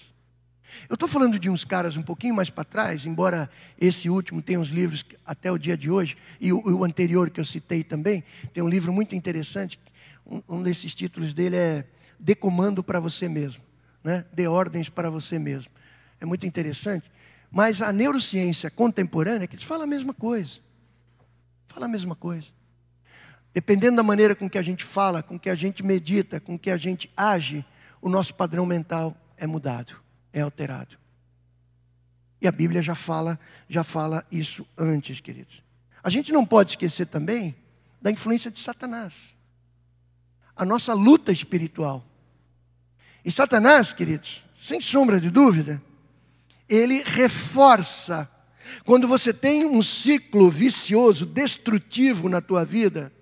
[0.89, 4.59] Eu estou falando de uns caras um pouquinho mais para trás, embora esse último tenha
[4.59, 8.25] uns livros até o dia de hoje, e o, o anterior que eu citei também,
[8.55, 9.79] tem um livro muito interessante,
[10.27, 11.85] um, um desses títulos dele é
[12.19, 13.68] De Comando para Você Mesmo,
[14.09, 14.25] né?
[14.33, 15.71] De Ordens para Você Mesmo.
[16.21, 17.11] É muito interessante,
[17.51, 20.59] mas a neurociência contemporânea que fala a mesma coisa.
[21.69, 22.49] Fala a mesma coisa.
[23.55, 26.71] Dependendo da maneira com que a gente fala, com que a gente medita, com que
[26.71, 27.65] a gente age,
[28.01, 29.95] o nosso padrão mental é mudado
[30.33, 30.97] é alterado.
[32.41, 33.39] E a Bíblia já fala,
[33.69, 35.63] já fala isso antes, queridos.
[36.03, 37.57] A gente não pode esquecer também
[38.01, 39.37] da influência de Satanás.
[40.55, 42.05] A nossa luta espiritual.
[43.25, 45.83] E Satanás, queridos, sem sombra de dúvida,
[46.69, 48.29] ele reforça.
[48.85, 53.13] Quando você tem um ciclo vicioso, destrutivo na tua vida,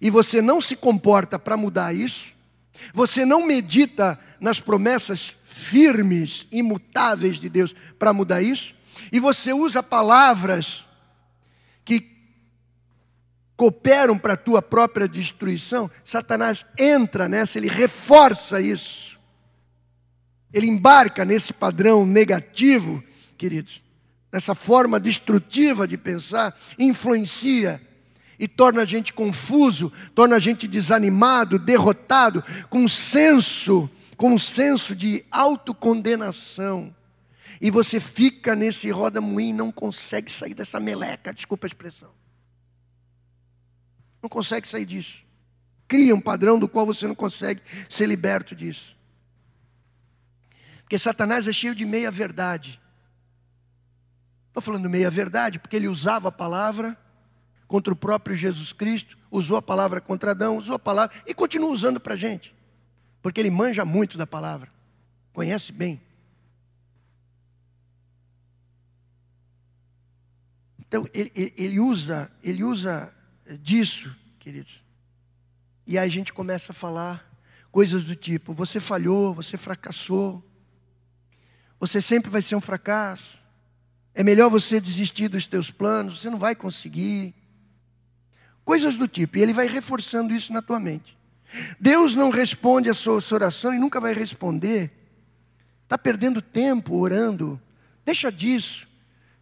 [0.00, 2.32] e você não se comporta para mudar isso,
[2.92, 8.74] você não medita nas promessas firmes, imutáveis de Deus para mudar isso,
[9.10, 10.84] e você usa palavras
[11.84, 12.18] que
[13.56, 19.07] cooperam para a tua própria destruição, Satanás entra nessa, ele reforça isso.
[20.52, 23.02] Ele embarca nesse padrão negativo,
[23.36, 23.82] queridos,
[24.32, 27.80] nessa forma destrutiva de pensar, influencia
[28.38, 35.24] e torna a gente confuso, torna a gente desanimado, derrotado, com senso com senso de
[35.30, 36.94] autocondenação.
[37.60, 42.10] E você fica nesse roda-moinho não consegue sair dessa meleca, desculpa a expressão.
[44.20, 45.20] Não consegue sair disso.
[45.86, 48.96] Cria um padrão do qual você não consegue ser liberto disso.
[50.88, 52.80] Porque Satanás é cheio de meia-verdade.
[54.48, 56.96] Estou falando meia-verdade porque ele usava a palavra
[57.66, 61.68] contra o próprio Jesus Cristo, usou a palavra contra Adão, usou a palavra e continua
[61.70, 62.56] usando para a gente
[63.22, 64.72] porque ele manja muito da palavra,
[65.32, 66.00] conhece bem.
[70.78, 73.14] Então ele, ele, usa, ele usa
[73.60, 74.82] disso, queridos.
[75.86, 77.22] E aí a gente começa a falar
[77.70, 80.42] coisas do tipo: você falhou, você fracassou,
[81.78, 83.38] você sempre vai ser um fracasso.
[84.14, 87.34] É melhor você desistir dos teus planos, você não vai conseguir.
[88.64, 91.16] Coisas do tipo, e ele vai reforçando isso na tua mente.
[91.80, 94.90] Deus não responde a sua oração e nunca vai responder.
[95.84, 97.60] Está perdendo tempo orando.
[98.04, 98.86] Deixa disso.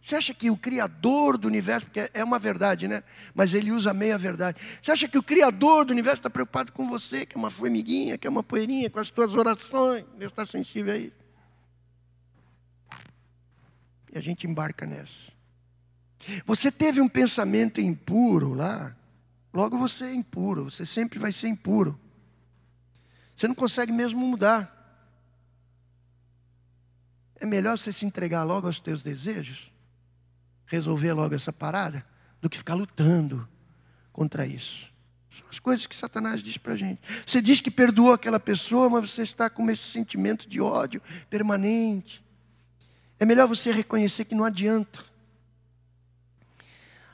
[0.01, 3.03] Você acha que o Criador do universo, porque é uma verdade, né?
[3.35, 4.57] Mas ele usa meia verdade.
[4.81, 8.17] Você acha que o Criador do universo está preocupado com você, que é uma formiguinha,
[8.17, 10.05] que é uma poeirinha, com as tuas orações?
[10.17, 11.11] Deus está sensível aí.
[14.17, 15.31] A gente embarca nessa.
[16.45, 18.95] Você teve um pensamento impuro lá,
[19.53, 21.99] logo você é impuro, você sempre vai ser impuro.
[23.35, 24.73] Você não consegue mesmo mudar.
[27.39, 29.71] É melhor você se entregar logo aos teus desejos,
[30.65, 32.03] resolver logo essa parada,
[32.41, 33.47] do que ficar lutando
[34.11, 34.91] contra isso.
[35.37, 36.99] São as coisas que Satanás diz para a gente.
[37.25, 40.99] Você diz que perdoou aquela pessoa, mas você está com esse sentimento de ódio
[41.29, 42.25] permanente.
[43.19, 45.03] É melhor você reconhecer que não adianta.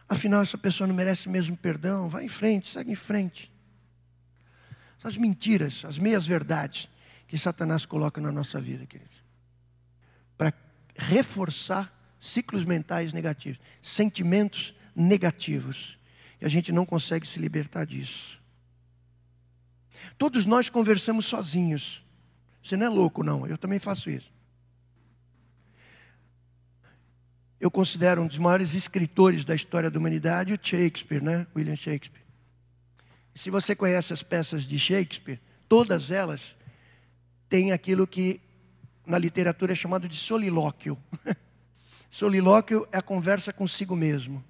[0.07, 2.09] Afinal, essa pessoa não merece mesmo perdão.
[2.09, 3.51] Vai em frente, segue em frente.
[5.03, 6.87] As mentiras, as meias verdades
[7.27, 9.17] que Satanás coloca na nossa vida, queridos.
[10.37, 10.53] Para
[10.95, 15.97] reforçar ciclos mentais negativos, sentimentos negativos.
[16.39, 18.39] E a gente não consegue se libertar disso.
[20.17, 22.03] Todos nós conversamos sozinhos.
[22.63, 23.45] Você não é louco, não.
[23.45, 24.32] Eu também faço isso.
[27.63, 31.47] Eu considero um dos maiores escritores da história da humanidade o Shakespeare, né?
[31.55, 32.21] William Shakespeare.
[33.33, 35.39] Se você conhece as peças de Shakespeare,
[35.69, 36.57] todas elas
[37.47, 38.41] têm aquilo que
[39.07, 40.97] na literatura é chamado de solilóquio.
[42.11, 44.43] solilóquio é a conversa consigo mesmo.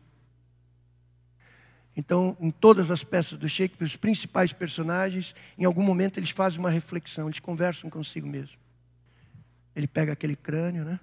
[1.95, 6.57] Então, em todas as peças do Shakespeare, os principais personagens, em algum momento eles fazem
[6.57, 8.57] uma reflexão, eles conversam consigo mesmo.
[9.75, 10.99] Ele pega aquele crânio, né?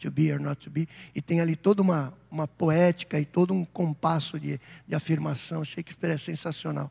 [0.00, 3.52] To be or not to be, e tem ali toda uma, uma poética e todo
[3.52, 5.62] um compasso de, de afirmação.
[5.62, 6.90] Shakespeare é sensacional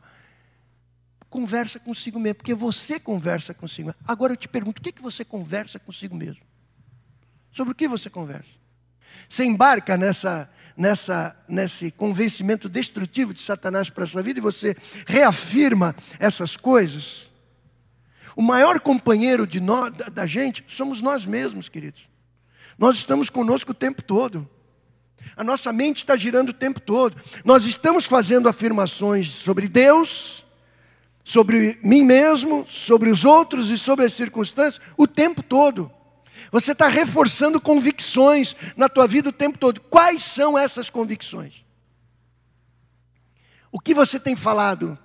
[1.29, 4.01] conversa consigo mesmo, porque você conversa consigo mesmo.
[4.07, 6.41] Agora eu te pergunto, o que, que você conversa consigo mesmo?
[7.51, 8.49] Sobre o que você conversa?
[9.29, 14.75] Você embarca nessa, nessa, nesse convencimento destrutivo de Satanás para a sua vida e você
[15.05, 17.29] reafirma essas coisas?
[18.35, 22.08] O maior companheiro de nós, da, da gente somos nós mesmos, queridos.
[22.79, 24.49] Nós estamos conosco o tempo todo.
[25.35, 27.21] A nossa mente está girando o tempo todo.
[27.43, 30.45] Nós estamos fazendo afirmações sobre Deus,
[31.25, 35.91] sobre mim mesmo, sobre os outros e sobre as circunstâncias o tempo todo.
[36.53, 39.81] Você está reforçando convicções na tua vida o tempo todo.
[39.81, 41.65] Quais são essas convicções?
[43.73, 44.97] O que você tem falado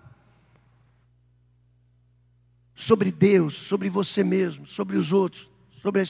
[2.77, 5.53] sobre Deus, sobre você mesmo, sobre os outros,
[5.85, 6.01] sobre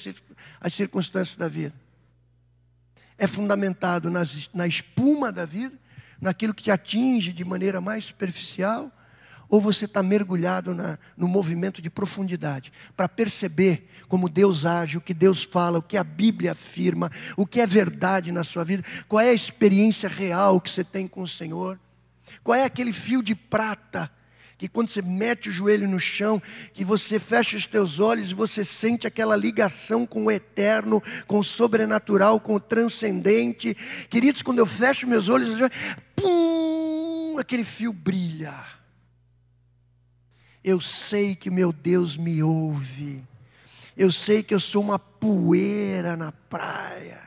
[0.60, 1.74] as circunstâncias da vida?
[3.18, 5.76] É fundamentado nas, na espuma da vida,
[6.20, 8.92] naquilo que te atinge de maneira mais superficial?
[9.48, 15.00] Ou você está mergulhado na, no movimento de profundidade, para perceber como Deus age, o
[15.00, 18.84] que Deus fala, o que a Bíblia afirma, o que é verdade na sua vida,
[19.08, 21.80] qual é a experiência real que você tem com o Senhor?
[22.44, 24.08] Qual é aquele fio de prata
[24.56, 26.40] que quando você mete o joelho no chão,
[26.72, 31.40] que você fecha os teus olhos e você sente aquela ligação com o eterno, com
[31.40, 33.76] o sobrenatural, com o transcendente.
[34.08, 35.58] Queridos, quando eu fecho meus olhos,
[36.14, 38.54] pum, aquele fio brilha.
[40.62, 43.22] Eu sei que meu Deus me ouve.
[43.96, 47.20] Eu sei que eu sou uma poeira na praia.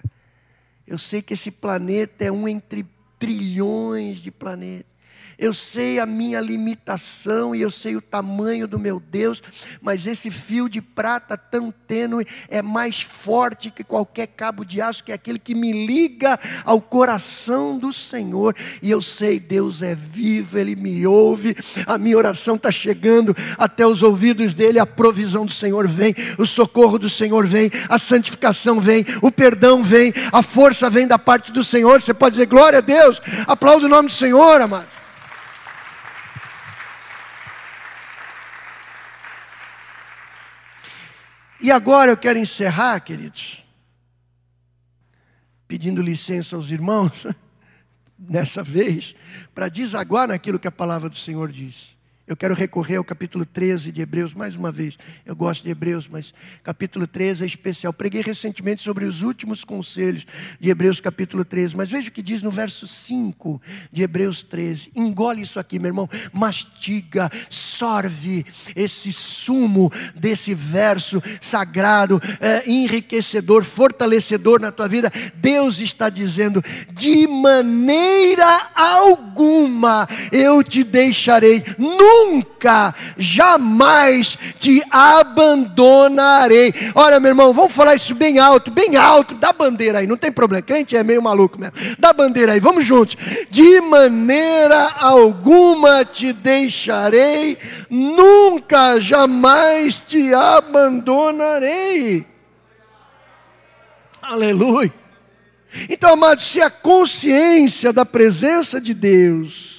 [0.87, 2.85] Eu sei que esse planeta é um entre
[3.19, 4.96] trilhões de planetas
[5.37, 9.41] eu sei a minha limitação e eu sei o tamanho do meu Deus,
[9.79, 15.03] mas esse fio de prata tão tênue é mais forte que qualquer cabo de aço,
[15.03, 18.55] que é aquele que me liga ao coração do Senhor.
[18.81, 23.85] E eu sei, Deus é vivo, Ele me ouve, a minha oração está chegando até
[23.85, 28.81] os ouvidos dele, a provisão do Senhor vem, o socorro do Senhor vem, a santificação
[28.81, 32.01] vem, o perdão vem, a força vem da parte do Senhor.
[32.01, 34.96] Você pode dizer glória a Deus, aplauda o nome do Senhor, amado.
[41.59, 43.63] E agora eu quero encerrar, queridos,
[45.67, 47.25] pedindo licença aos irmãos,
[48.17, 49.15] nessa vez,
[49.53, 51.96] para desaguar naquilo que a palavra do Senhor diz.
[52.27, 54.97] Eu quero recorrer ao capítulo 13 de Hebreus mais uma vez.
[55.25, 57.93] Eu gosto de Hebreus, mas capítulo 13 é especial.
[57.93, 60.27] Preguei recentemente sobre os últimos conselhos
[60.59, 61.77] de Hebreus, capítulo 13.
[61.77, 63.61] Mas veja o que diz no verso 5
[63.93, 64.91] de Hebreus 13.
[64.93, 66.09] Engole isso aqui, meu irmão.
[66.33, 75.09] Mastiga, sorve esse sumo desse verso sagrado, é, enriquecedor, fortalecedor na tua vida.
[75.35, 76.61] Deus está dizendo:
[76.91, 81.63] de maneira alguma eu te deixarei.
[81.77, 86.73] Nunca nunca, jamais te abandonarei.
[86.95, 90.31] Olha, meu irmão, vamos falar isso bem alto, bem alto, dá bandeira aí, não tem
[90.31, 90.61] problema.
[90.61, 91.75] Crente é meio maluco mesmo.
[91.99, 93.15] Dá bandeira aí, vamos juntos.
[93.49, 97.57] De maneira alguma te deixarei,
[97.89, 102.25] nunca, jamais te abandonarei.
[104.21, 104.93] Aleluia.
[105.89, 109.76] Então, amados, se a consciência da presença de Deus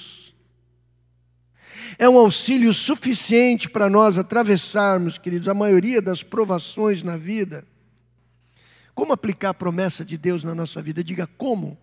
[1.99, 7.67] é um auxílio suficiente para nós atravessarmos, queridos, a maioria das provações na vida.
[8.95, 11.03] Como aplicar a promessa de Deus na nossa vida?
[11.03, 11.77] Diga como.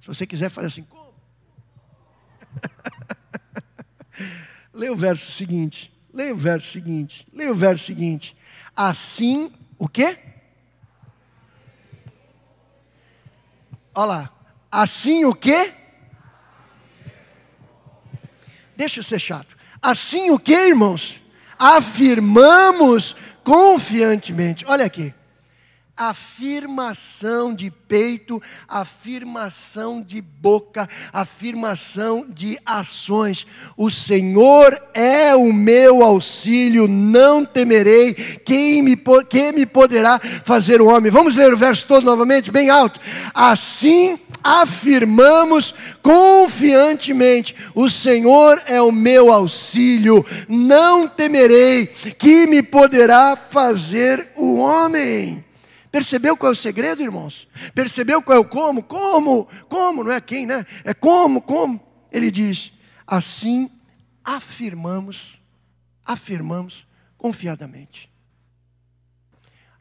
[0.00, 1.12] Se você quiser fazer assim, como?
[4.72, 5.92] Leia o verso seguinte.
[6.10, 7.26] Leia o verso seguinte.
[7.34, 8.34] Leia o verso seguinte.
[8.74, 10.18] Assim, o quê?
[13.94, 14.32] Olha lá.
[14.72, 15.79] Assim o quê?
[18.80, 19.54] Deixa eu ser chato.
[19.82, 21.20] Assim o que, irmãos?
[21.58, 23.14] Afirmamos
[23.44, 24.64] confiantemente.
[24.66, 25.12] Olha aqui.
[26.02, 33.46] Afirmação de peito, afirmação de boca, afirmação de ações.
[33.76, 38.14] O Senhor é o meu auxílio, não temerei.
[38.14, 38.96] Quem me,
[39.28, 41.10] quem me poderá fazer o homem?
[41.10, 42.98] Vamos ler o verso todo novamente, bem alto.
[43.34, 54.30] Assim afirmamos confiantemente: O Senhor é o meu auxílio, não temerei, que me poderá fazer
[54.34, 55.44] o homem.
[55.90, 57.48] Percebeu qual é o segredo, irmãos?
[57.74, 58.82] Percebeu qual é o como?
[58.82, 59.48] Como?
[59.68, 60.04] Como?
[60.04, 60.64] Não é quem, né?
[60.84, 61.80] É como, como?
[62.12, 62.72] Ele diz:
[63.06, 63.70] assim
[64.24, 65.40] afirmamos,
[66.04, 66.86] afirmamos
[67.18, 68.08] confiadamente.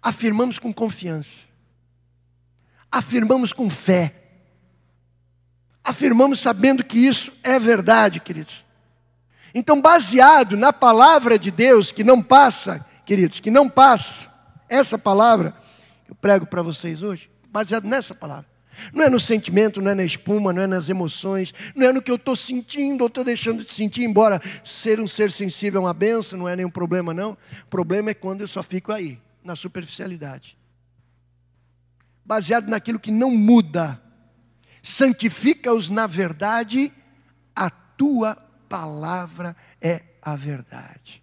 [0.01, 1.43] Afirmamos com confiança.
[2.91, 4.19] Afirmamos com fé
[5.89, 8.63] afirmamos sabendo que isso é verdade, queridos.
[9.55, 14.31] Então, baseado na palavra de Deus, que não passa, queridos, que não passa,
[14.69, 15.55] essa palavra
[16.09, 18.47] eu prego para vocês hoje, baseado nessa palavra.
[18.93, 22.01] Não é no sentimento, não é na espuma, não é nas emoções, não é no
[22.01, 25.83] que eu estou sentindo ou estou deixando de sentir, embora ser um ser sensível é
[25.83, 27.31] uma benção, não é nenhum problema, não.
[27.31, 30.57] O problema é quando eu só fico aí, na superficialidade.
[32.25, 34.01] Baseado naquilo que não muda.
[34.81, 36.91] Santifica-os na verdade,
[37.55, 38.35] a tua
[38.67, 41.21] palavra é a verdade.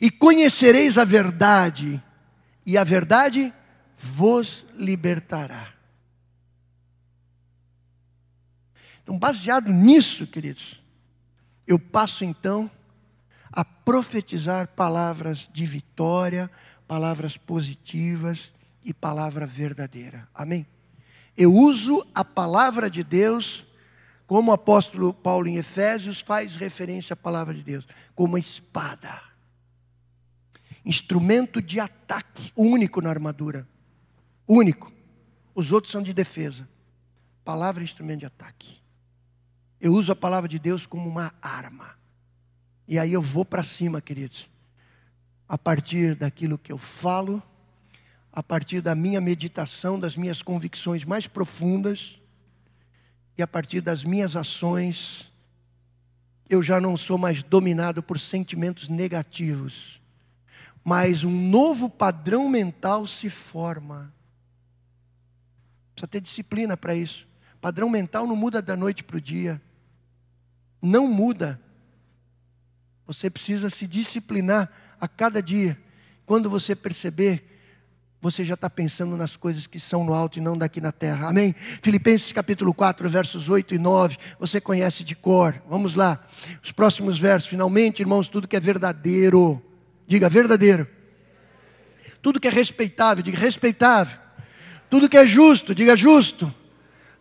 [0.00, 2.02] E conhecereis a verdade,
[2.66, 3.52] e a verdade
[3.96, 5.68] vos libertará.
[9.02, 10.80] Então, baseado nisso, queridos,
[11.66, 12.70] eu passo então
[13.52, 16.50] a profetizar palavras de vitória,
[16.88, 18.52] palavras positivas
[18.84, 20.26] e palavra verdadeira.
[20.34, 20.66] Amém?
[21.36, 23.64] Eu uso a palavra de Deus,
[24.26, 29.20] como o apóstolo Paulo em Efésios faz referência à palavra de Deus, como espada.
[30.84, 33.66] Instrumento de ataque, único na armadura.
[34.46, 34.92] Único.
[35.54, 36.68] Os outros são de defesa.
[37.44, 38.82] Palavra é instrumento de ataque.
[39.80, 41.96] Eu uso a palavra de Deus como uma arma.
[42.86, 44.48] E aí eu vou para cima, queridos.
[45.48, 47.42] A partir daquilo que eu falo,
[48.32, 52.18] a partir da minha meditação, das minhas convicções mais profundas,
[53.36, 55.32] e a partir das minhas ações,
[56.48, 60.00] eu já não sou mais dominado por sentimentos negativos,
[60.84, 64.12] mas um novo padrão mental se forma.
[65.94, 67.26] Precisa ter disciplina para isso.
[67.60, 69.60] Padrão mental não muda da noite para o dia.
[70.82, 71.58] Não muda.
[73.06, 74.70] Você precisa se disciplinar
[75.00, 75.78] a cada dia.
[76.26, 77.54] Quando você perceber,
[78.20, 81.28] você já está pensando nas coisas que são no alto e não daqui na terra.
[81.28, 81.54] Amém?
[81.82, 84.18] Filipenses capítulo 4, versos 8 e 9.
[84.38, 85.62] Você conhece de cor.
[85.68, 86.26] Vamos lá.
[86.62, 87.48] Os próximos versos.
[87.48, 89.62] Finalmente, irmãos, tudo que é verdadeiro.
[90.06, 90.86] Diga verdadeiro.
[92.20, 94.18] Tudo que é respeitável, diga respeitável.
[94.88, 96.52] Tudo que é justo, diga justo.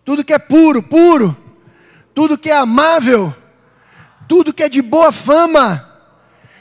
[0.03, 1.36] Tudo que é puro, puro.
[2.13, 3.34] Tudo que é amável.
[4.27, 5.89] Tudo que é de boa fama.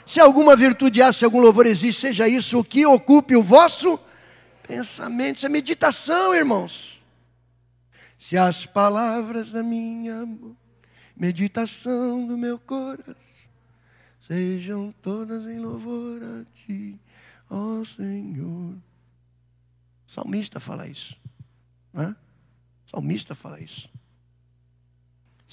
[0.05, 3.99] Se alguma virtude há, se algum louvor existe, seja isso o que ocupe o vosso
[4.67, 5.37] pensamento.
[5.37, 7.01] Isso é meditação, irmãos.
[8.19, 10.27] Se as palavras da minha
[11.15, 13.32] meditação do meu coração
[14.27, 16.99] sejam todas em louvor a ti,
[17.49, 18.75] ó Senhor.
[20.07, 21.15] Salmista fala isso.
[21.91, 22.15] Né?
[22.89, 23.89] Salmista fala isso.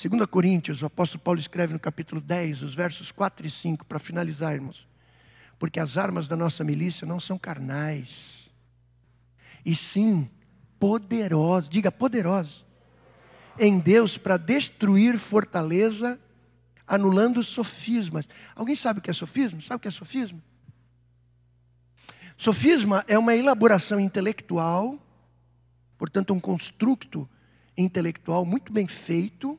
[0.08, 3.98] 2 Coríntios, o apóstolo Paulo escreve no capítulo 10, os versos 4 e 5, para
[3.98, 4.86] finalizarmos.
[5.58, 8.50] Porque as armas da nossa milícia não são carnais,
[9.64, 10.30] e sim
[10.78, 12.64] poderosas, diga poderosas,
[13.58, 16.18] em Deus para destruir fortaleza,
[16.90, 18.26] anulando sofismas.
[18.54, 19.60] Alguém sabe o que é sofisma?
[19.60, 20.42] Sabe o que é sofisma?
[22.36, 24.98] Sofisma é uma elaboração intelectual,
[25.96, 27.28] portanto, um construto
[27.76, 29.58] intelectual muito bem feito,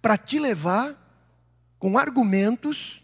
[0.00, 0.96] para te levar,
[1.80, 3.02] com argumentos,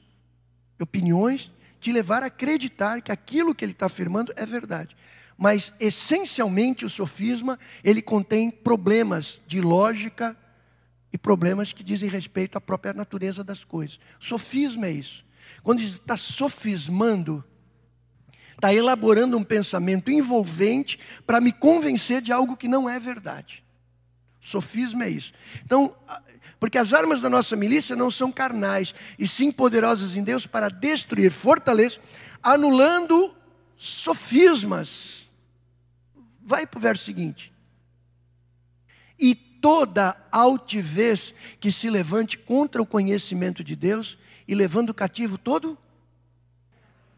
[0.80, 4.97] opiniões, te levar a acreditar que aquilo que ele está afirmando é verdade.
[5.36, 10.36] Mas, essencialmente, o sofisma, ele contém problemas de lógica
[11.15, 14.01] e problemas que dizem respeito à própria natureza das coisas.
[14.19, 15.25] Sofisma é isso.
[15.62, 17.45] Quando está sofismando,
[18.53, 23.62] está elaborando um pensamento envolvente para me convencer de algo que não é verdade.
[24.41, 25.33] Sofismo é isso.
[25.65, 25.95] Então,
[26.59, 30.69] porque as armas da nossa milícia não são carnais, e sim poderosas em Deus para
[30.69, 32.01] destruir fortalezas,
[32.43, 33.33] anulando
[33.77, 35.29] sofismas.
[36.43, 37.53] Vai para o verso seguinte.
[39.17, 45.79] E toda altivez que se levante contra o conhecimento de Deus, e levando cativo todo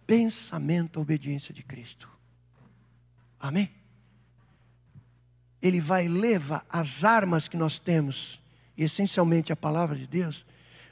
[0.06, 2.08] pensamento à obediência de Cristo.
[3.40, 3.68] Amém?
[5.60, 8.40] Ele vai levar as armas que nós temos,
[8.78, 10.46] essencialmente a palavra de Deus,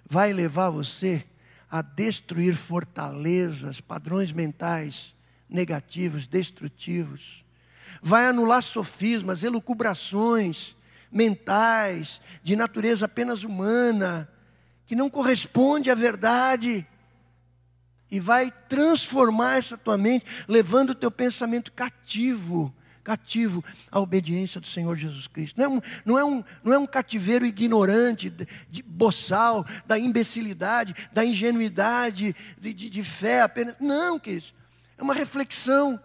[0.05, 1.25] vai levar você
[1.71, 5.15] a destruir fortalezas, padrões mentais
[5.49, 7.45] negativos, destrutivos.
[8.03, 10.74] Vai anular sofismas, elucubrações
[11.15, 14.28] mentais, de natureza apenas humana,
[14.85, 16.85] que não corresponde à verdade
[18.11, 24.66] e vai transformar essa tua mente, levando o teu pensamento cativo, cativo à obediência do
[24.66, 25.59] Senhor Jesus Cristo.
[25.59, 29.99] Não é um, não é um, não é um cativeiro ignorante, de, de boçal, da
[29.99, 33.77] imbecilidade, da ingenuidade, de, de, de fé apenas.
[33.81, 34.53] Não, queridos.
[34.97, 35.99] É uma reflexão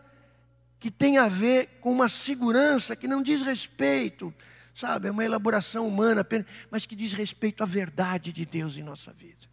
[0.80, 4.34] que tem a ver com uma segurança que não diz respeito,
[4.80, 8.84] sabe, é uma elaboração humana apenas, mas que diz respeito à verdade de Deus em
[8.84, 9.48] nossa vida.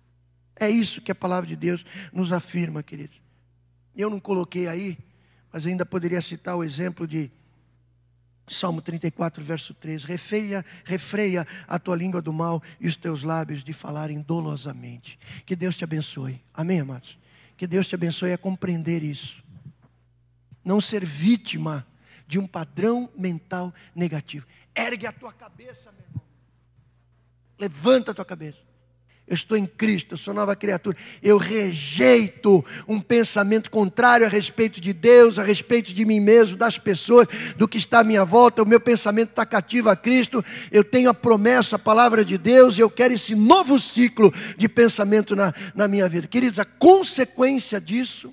[0.55, 3.21] É isso que a palavra de Deus nos afirma, queridos.
[3.95, 4.97] Eu não coloquei aí,
[5.53, 7.31] mas ainda poderia citar o exemplo de
[8.49, 13.65] Salmo 34, verso 3: refreia, refreia a tua língua do mal e os teus lábios
[13.65, 15.19] de falarem dolosamente.
[15.45, 16.41] Que Deus te abençoe.
[16.55, 17.19] Amém, amados?
[17.57, 19.43] Que Deus te abençoe a compreender isso.
[20.65, 21.87] Não ser vítima
[22.29, 24.47] de um padrão mental negativo.
[24.77, 26.23] Ergue a tua cabeça, meu irmão.
[27.59, 28.59] Levanta a tua cabeça.
[29.27, 30.97] Eu estou em Cristo, eu sou nova criatura.
[31.21, 36.79] Eu rejeito um pensamento contrário a respeito de Deus, a respeito de mim mesmo, das
[36.79, 37.27] pessoas,
[37.57, 38.63] do que está à minha volta.
[38.63, 40.45] O meu pensamento está cativo a Cristo.
[40.71, 44.69] Eu tenho a promessa, a palavra de Deus, e eu quero esse novo ciclo de
[44.69, 46.29] pensamento na, na minha vida.
[46.29, 48.33] Queridos, a consequência disso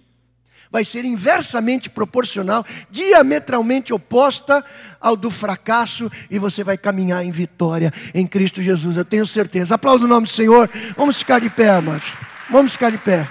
[0.74, 4.66] vai ser inversamente proporcional, diametralmente oposta
[5.00, 9.76] ao do fracasso, e você vai caminhar em vitória em Cristo Jesus, eu tenho certeza.
[9.76, 10.68] Aplauda o nome do Senhor.
[10.98, 12.12] Vamos ficar de pé, amados.
[12.50, 13.30] Vamos ficar de pé.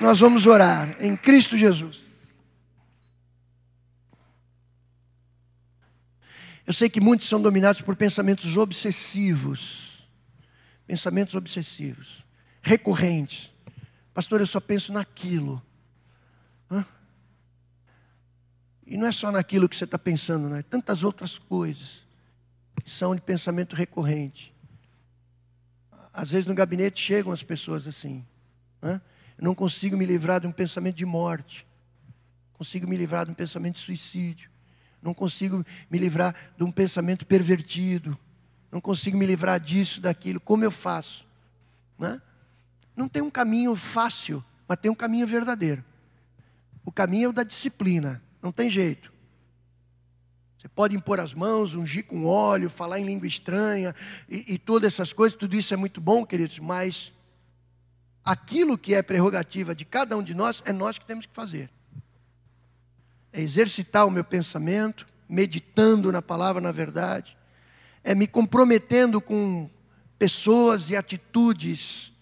[0.00, 2.02] Nós vamos orar em Cristo Jesus.
[6.66, 10.04] Eu sei que muitos são dominados por pensamentos obsessivos.
[10.84, 12.24] Pensamentos obsessivos,
[12.60, 13.52] recorrentes.
[14.12, 15.62] Pastor, eu só penso naquilo.
[18.86, 20.62] E não é só naquilo que você está pensando, não é?
[20.62, 22.04] Tantas outras coisas
[22.82, 24.54] que são de pensamento recorrente.
[26.12, 28.24] Às vezes no gabinete chegam as pessoas assim.
[28.80, 29.00] Né?
[29.38, 31.66] Eu não consigo me livrar de um pensamento de morte.
[32.52, 34.50] Consigo me livrar de um pensamento de suicídio.
[35.02, 38.18] Não consigo me livrar de um pensamento pervertido.
[38.70, 40.40] Não consigo me livrar disso, daquilo.
[40.40, 41.26] Como eu faço?
[41.98, 42.20] Né?
[42.94, 45.84] Não tem um caminho fácil, mas tem um caminho verdadeiro.
[46.84, 48.22] O caminho é o da disciplina.
[48.44, 49.10] Não tem jeito.
[50.58, 53.94] Você pode impor as mãos, ungir com óleo, falar em língua estranha
[54.28, 57.10] e, e todas essas coisas, tudo isso é muito bom, queridos, mas
[58.22, 61.70] aquilo que é prerrogativa de cada um de nós é nós que temos que fazer.
[63.32, 67.38] É exercitar o meu pensamento, meditando na palavra, na verdade,
[68.02, 69.70] é me comprometendo com
[70.18, 72.12] pessoas e atitudes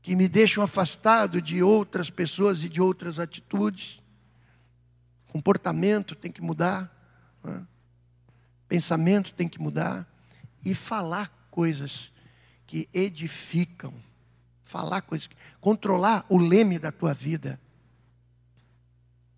[0.00, 3.99] que me deixam afastado de outras pessoas e de outras atitudes.
[5.30, 6.90] Comportamento tem que mudar,
[7.42, 7.64] né?
[8.68, 10.06] pensamento tem que mudar
[10.64, 12.12] e falar coisas
[12.66, 13.94] que edificam,
[14.64, 15.28] falar coisas,
[15.60, 17.60] controlar o leme da tua vida.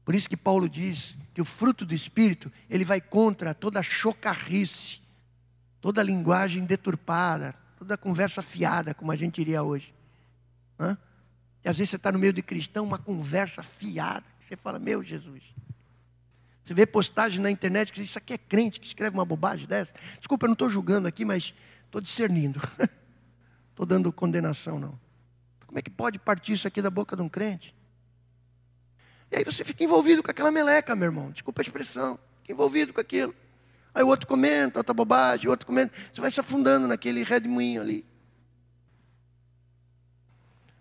[0.05, 5.01] Por isso que Paulo diz que o fruto do Espírito, ele vai contra toda chocarrice,
[5.81, 9.94] toda linguagem deturpada, toda conversa fiada, como a gente diria hoje.
[10.78, 10.97] Hã?
[11.64, 14.78] E às vezes você está no meio de cristão, uma conversa fiada, que você fala,
[14.78, 15.43] meu Jesus.
[16.65, 19.67] Você vê postagem na internet que diz, isso aqui é crente que escreve uma bobagem
[19.67, 19.93] dessa.
[20.19, 21.53] Desculpa, eu não estou julgando aqui, mas
[21.87, 22.61] estou discernindo.
[23.71, 25.01] Estou dando condenação, não.
[25.67, 27.75] Como é que pode partir isso aqui da boca de um crente?
[29.31, 31.31] E aí você fica envolvido com aquela meleca, meu irmão.
[31.31, 32.19] Desculpa a expressão.
[32.43, 33.35] Fica envolvido com aquilo.
[33.95, 35.95] Aí o outro comenta, outra bobagem, o outro comenta.
[36.13, 38.05] Você vai se afundando naquele redemoinho ali.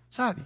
[0.09, 0.45] Sabe?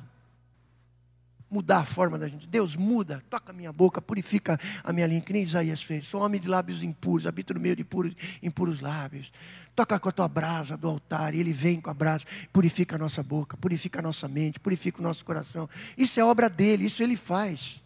[1.56, 2.46] Mudar a forma da gente.
[2.46, 6.06] Deus muda, toca a minha boca, purifica a minha língua, que nem Isaías fez.
[6.06, 8.14] Sou homem de lábios impuros, habito no meio de puros,
[8.44, 9.32] impuros lábios.
[9.74, 13.00] Toca com a tua brasa do altar, e Ele vem com a brasa, purifica a
[13.00, 15.70] nossa boca, purifica a nossa mente, purifica o nosso coração.
[15.98, 17.82] Isso é obra dele, isso Ele faz.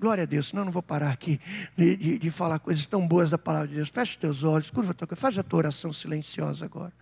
[0.00, 1.40] Glória a Deus, senão eu não vou parar aqui
[1.76, 3.88] de, de, de, falar coisas tão boas da palavra de Deus.
[3.88, 6.92] Fecha os teus olhos, curva tua faz a tua oração silenciosa agora.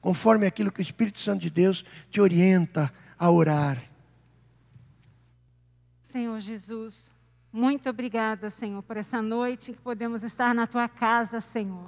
[0.00, 3.89] Conforme aquilo que o Espírito Santo de Deus te orienta a orar.
[6.10, 7.08] Senhor Jesus,
[7.52, 11.86] muito obrigada, Senhor, por essa noite que podemos estar na tua casa, Senhor.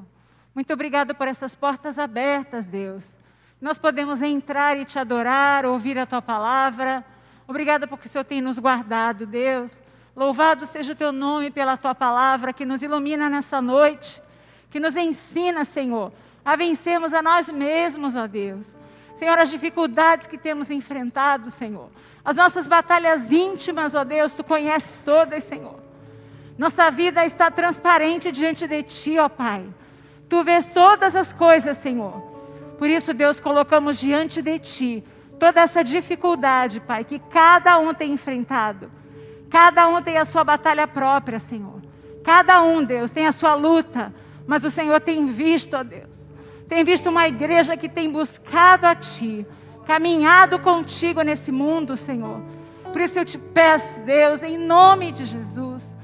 [0.54, 3.18] Muito obrigada por essas portas abertas, Deus.
[3.60, 7.04] Nós podemos entrar e te adorar, ouvir a tua palavra.
[7.48, 9.82] Obrigada porque o Senhor tem nos guardado, Deus.
[10.14, 14.22] Louvado seja o teu nome pela tua palavra que nos ilumina nessa noite,
[14.70, 16.12] que nos ensina, Senhor,
[16.44, 18.76] a vencermos a nós mesmos, ó Deus.
[19.16, 21.90] Senhor, as dificuldades que temos enfrentado, Senhor.
[22.24, 25.80] As nossas batalhas íntimas, ó Deus, tu conheces todas, Senhor.
[26.56, 29.66] Nossa vida está transparente diante de ti, ó Pai.
[30.28, 32.20] Tu vês todas as coisas, Senhor.
[32.78, 35.04] Por isso, Deus, colocamos diante de ti
[35.38, 38.90] toda essa dificuldade, Pai, que cada um tem enfrentado.
[39.50, 41.82] Cada um tem a sua batalha própria, Senhor.
[42.24, 44.12] Cada um, Deus, tem a sua luta.
[44.46, 46.11] Mas o Senhor tem visto, ó Deus
[46.72, 49.46] tem visto uma igreja que tem buscado a Ti,
[49.86, 52.40] caminhado contigo nesse mundo, Senhor.
[52.90, 55.94] Por isso eu te peço, Deus, em nome de Jesus,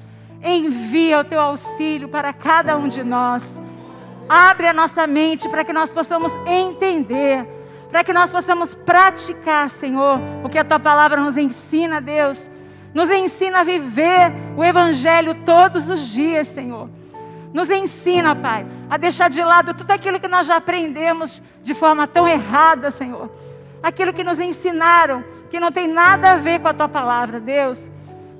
[0.44, 3.42] envia o Teu auxílio para cada um de nós.
[4.28, 7.46] Abre a nossa mente para que nós possamos entender,
[7.90, 12.46] para que nós possamos praticar, Senhor, o que a Tua palavra nos ensina, Deus.
[12.92, 16.90] Nos ensina a viver o Evangelho todos os dias, Senhor.
[17.52, 22.06] Nos ensina, Pai, a deixar de lado tudo aquilo que nós já aprendemos de forma
[22.06, 23.30] tão errada, Senhor.
[23.82, 27.90] Aquilo que nos ensinaram, que não tem nada a ver com a tua palavra, Deus.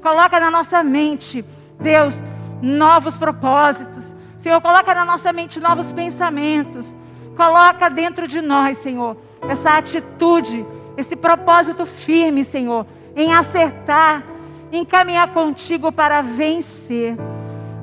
[0.02, 1.44] Coloca na nossa mente,
[1.80, 2.22] Deus,
[2.60, 4.14] novos propósitos.
[4.39, 6.94] Senhor, coloca na nossa mente novos pensamentos.
[7.36, 9.16] Coloca dentro de nós, Senhor,
[9.48, 10.66] essa atitude,
[10.97, 14.24] esse propósito firme, Senhor, em acertar,
[14.72, 17.16] em caminhar contigo para vencer.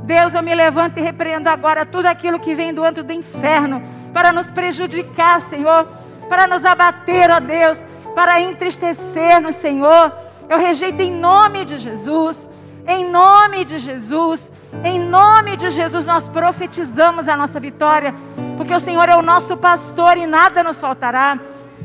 [0.05, 3.81] Deus, eu me levanto e repreendo agora tudo aquilo que vem do antro do inferno
[4.13, 5.87] para nos prejudicar, Senhor,
[6.29, 7.83] para nos abater, ó Deus,
[8.13, 10.13] para entristecer-nos, Senhor.
[10.47, 12.47] Eu rejeito em nome de Jesus,
[12.87, 14.51] em nome de Jesus,
[14.83, 18.13] em nome de Jesus nós profetizamos a nossa vitória,
[18.57, 21.39] porque o Senhor é o nosso pastor e nada nos faltará,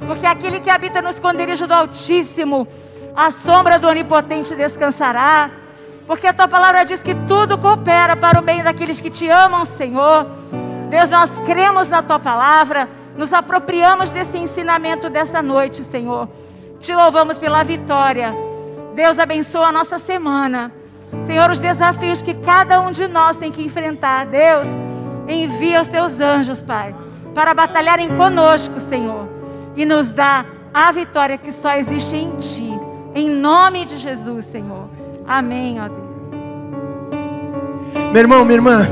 [0.06, 2.68] porque aquele que habita no esconderijo do Altíssimo,
[3.16, 5.50] a sombra do Onipotente descansará
[6.10, 9.64] porque a tua palavra diz que tudo coopera para o bem daqueles que te amam,
[9.64, 10.26] Senhor.
[10.88, 16.28] Deus, nós cremos na tua palavra, nos apropriamos desse ensinamento dessa noite, Senhor.
[16.80, 18.34] Te louvamos pela vitória.
[18.92, 20.72] Deus abençoa a nossa semana.
[21.28, 24.26] Senhor, os desafios que cada um de nós tem que enfrentar.
[24.26, 24.66] Deus,
[25.28, 26.92] envia os teus anjos, Pai,
[27.36, 29.28] para batalharem conosco, Senhor,
[29.76, 32.72] e nos dá a vitória que só existe em Ti.
[33.14, 34.99] Em nome de Jesus, Senhor.
[35.30, 36.10] Amém, ó Deus.
[38.12, 38.88] Meu irmão, minha irmã,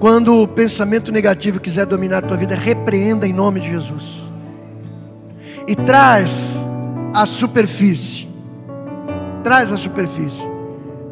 [0.00, 4.22] quando o pensamento negativo quiser dominar a tua vida, repreenda em nome de Jesus.
[5.68, 6.54] E traz
[7.12, 8.26] a superfície.
[9.44, 10.40] Traz a superfície.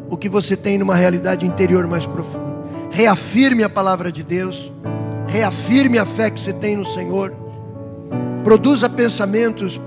[0.09, 2.55] O que você tem numa realidade interior mais profunda.
[2.89, 4.71] Reafirme a palavra de Deus.
[5.27, 7.31] Reafirme a fé que você tem no Senhor.
[8.43, 9.79] Produza pensamentos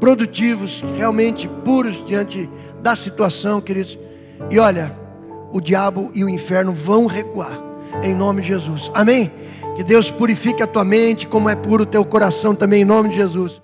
[0.00, 2.50] produtivos, realmente puros diante
[2.84, 3.98] da situação, queridos.
[4.50, 4.94] E olha,
[5.50, 7.58] o diabo e o inferno vão recuar,
[8.02, 8.90] em nome de Jesus.
[8.92, 9.32] Amém?
[9.74, 13.08] Que Deus purifique a tua mente, como é puro o teu coração também, em nome
[13.08, 13.62] de Jesus.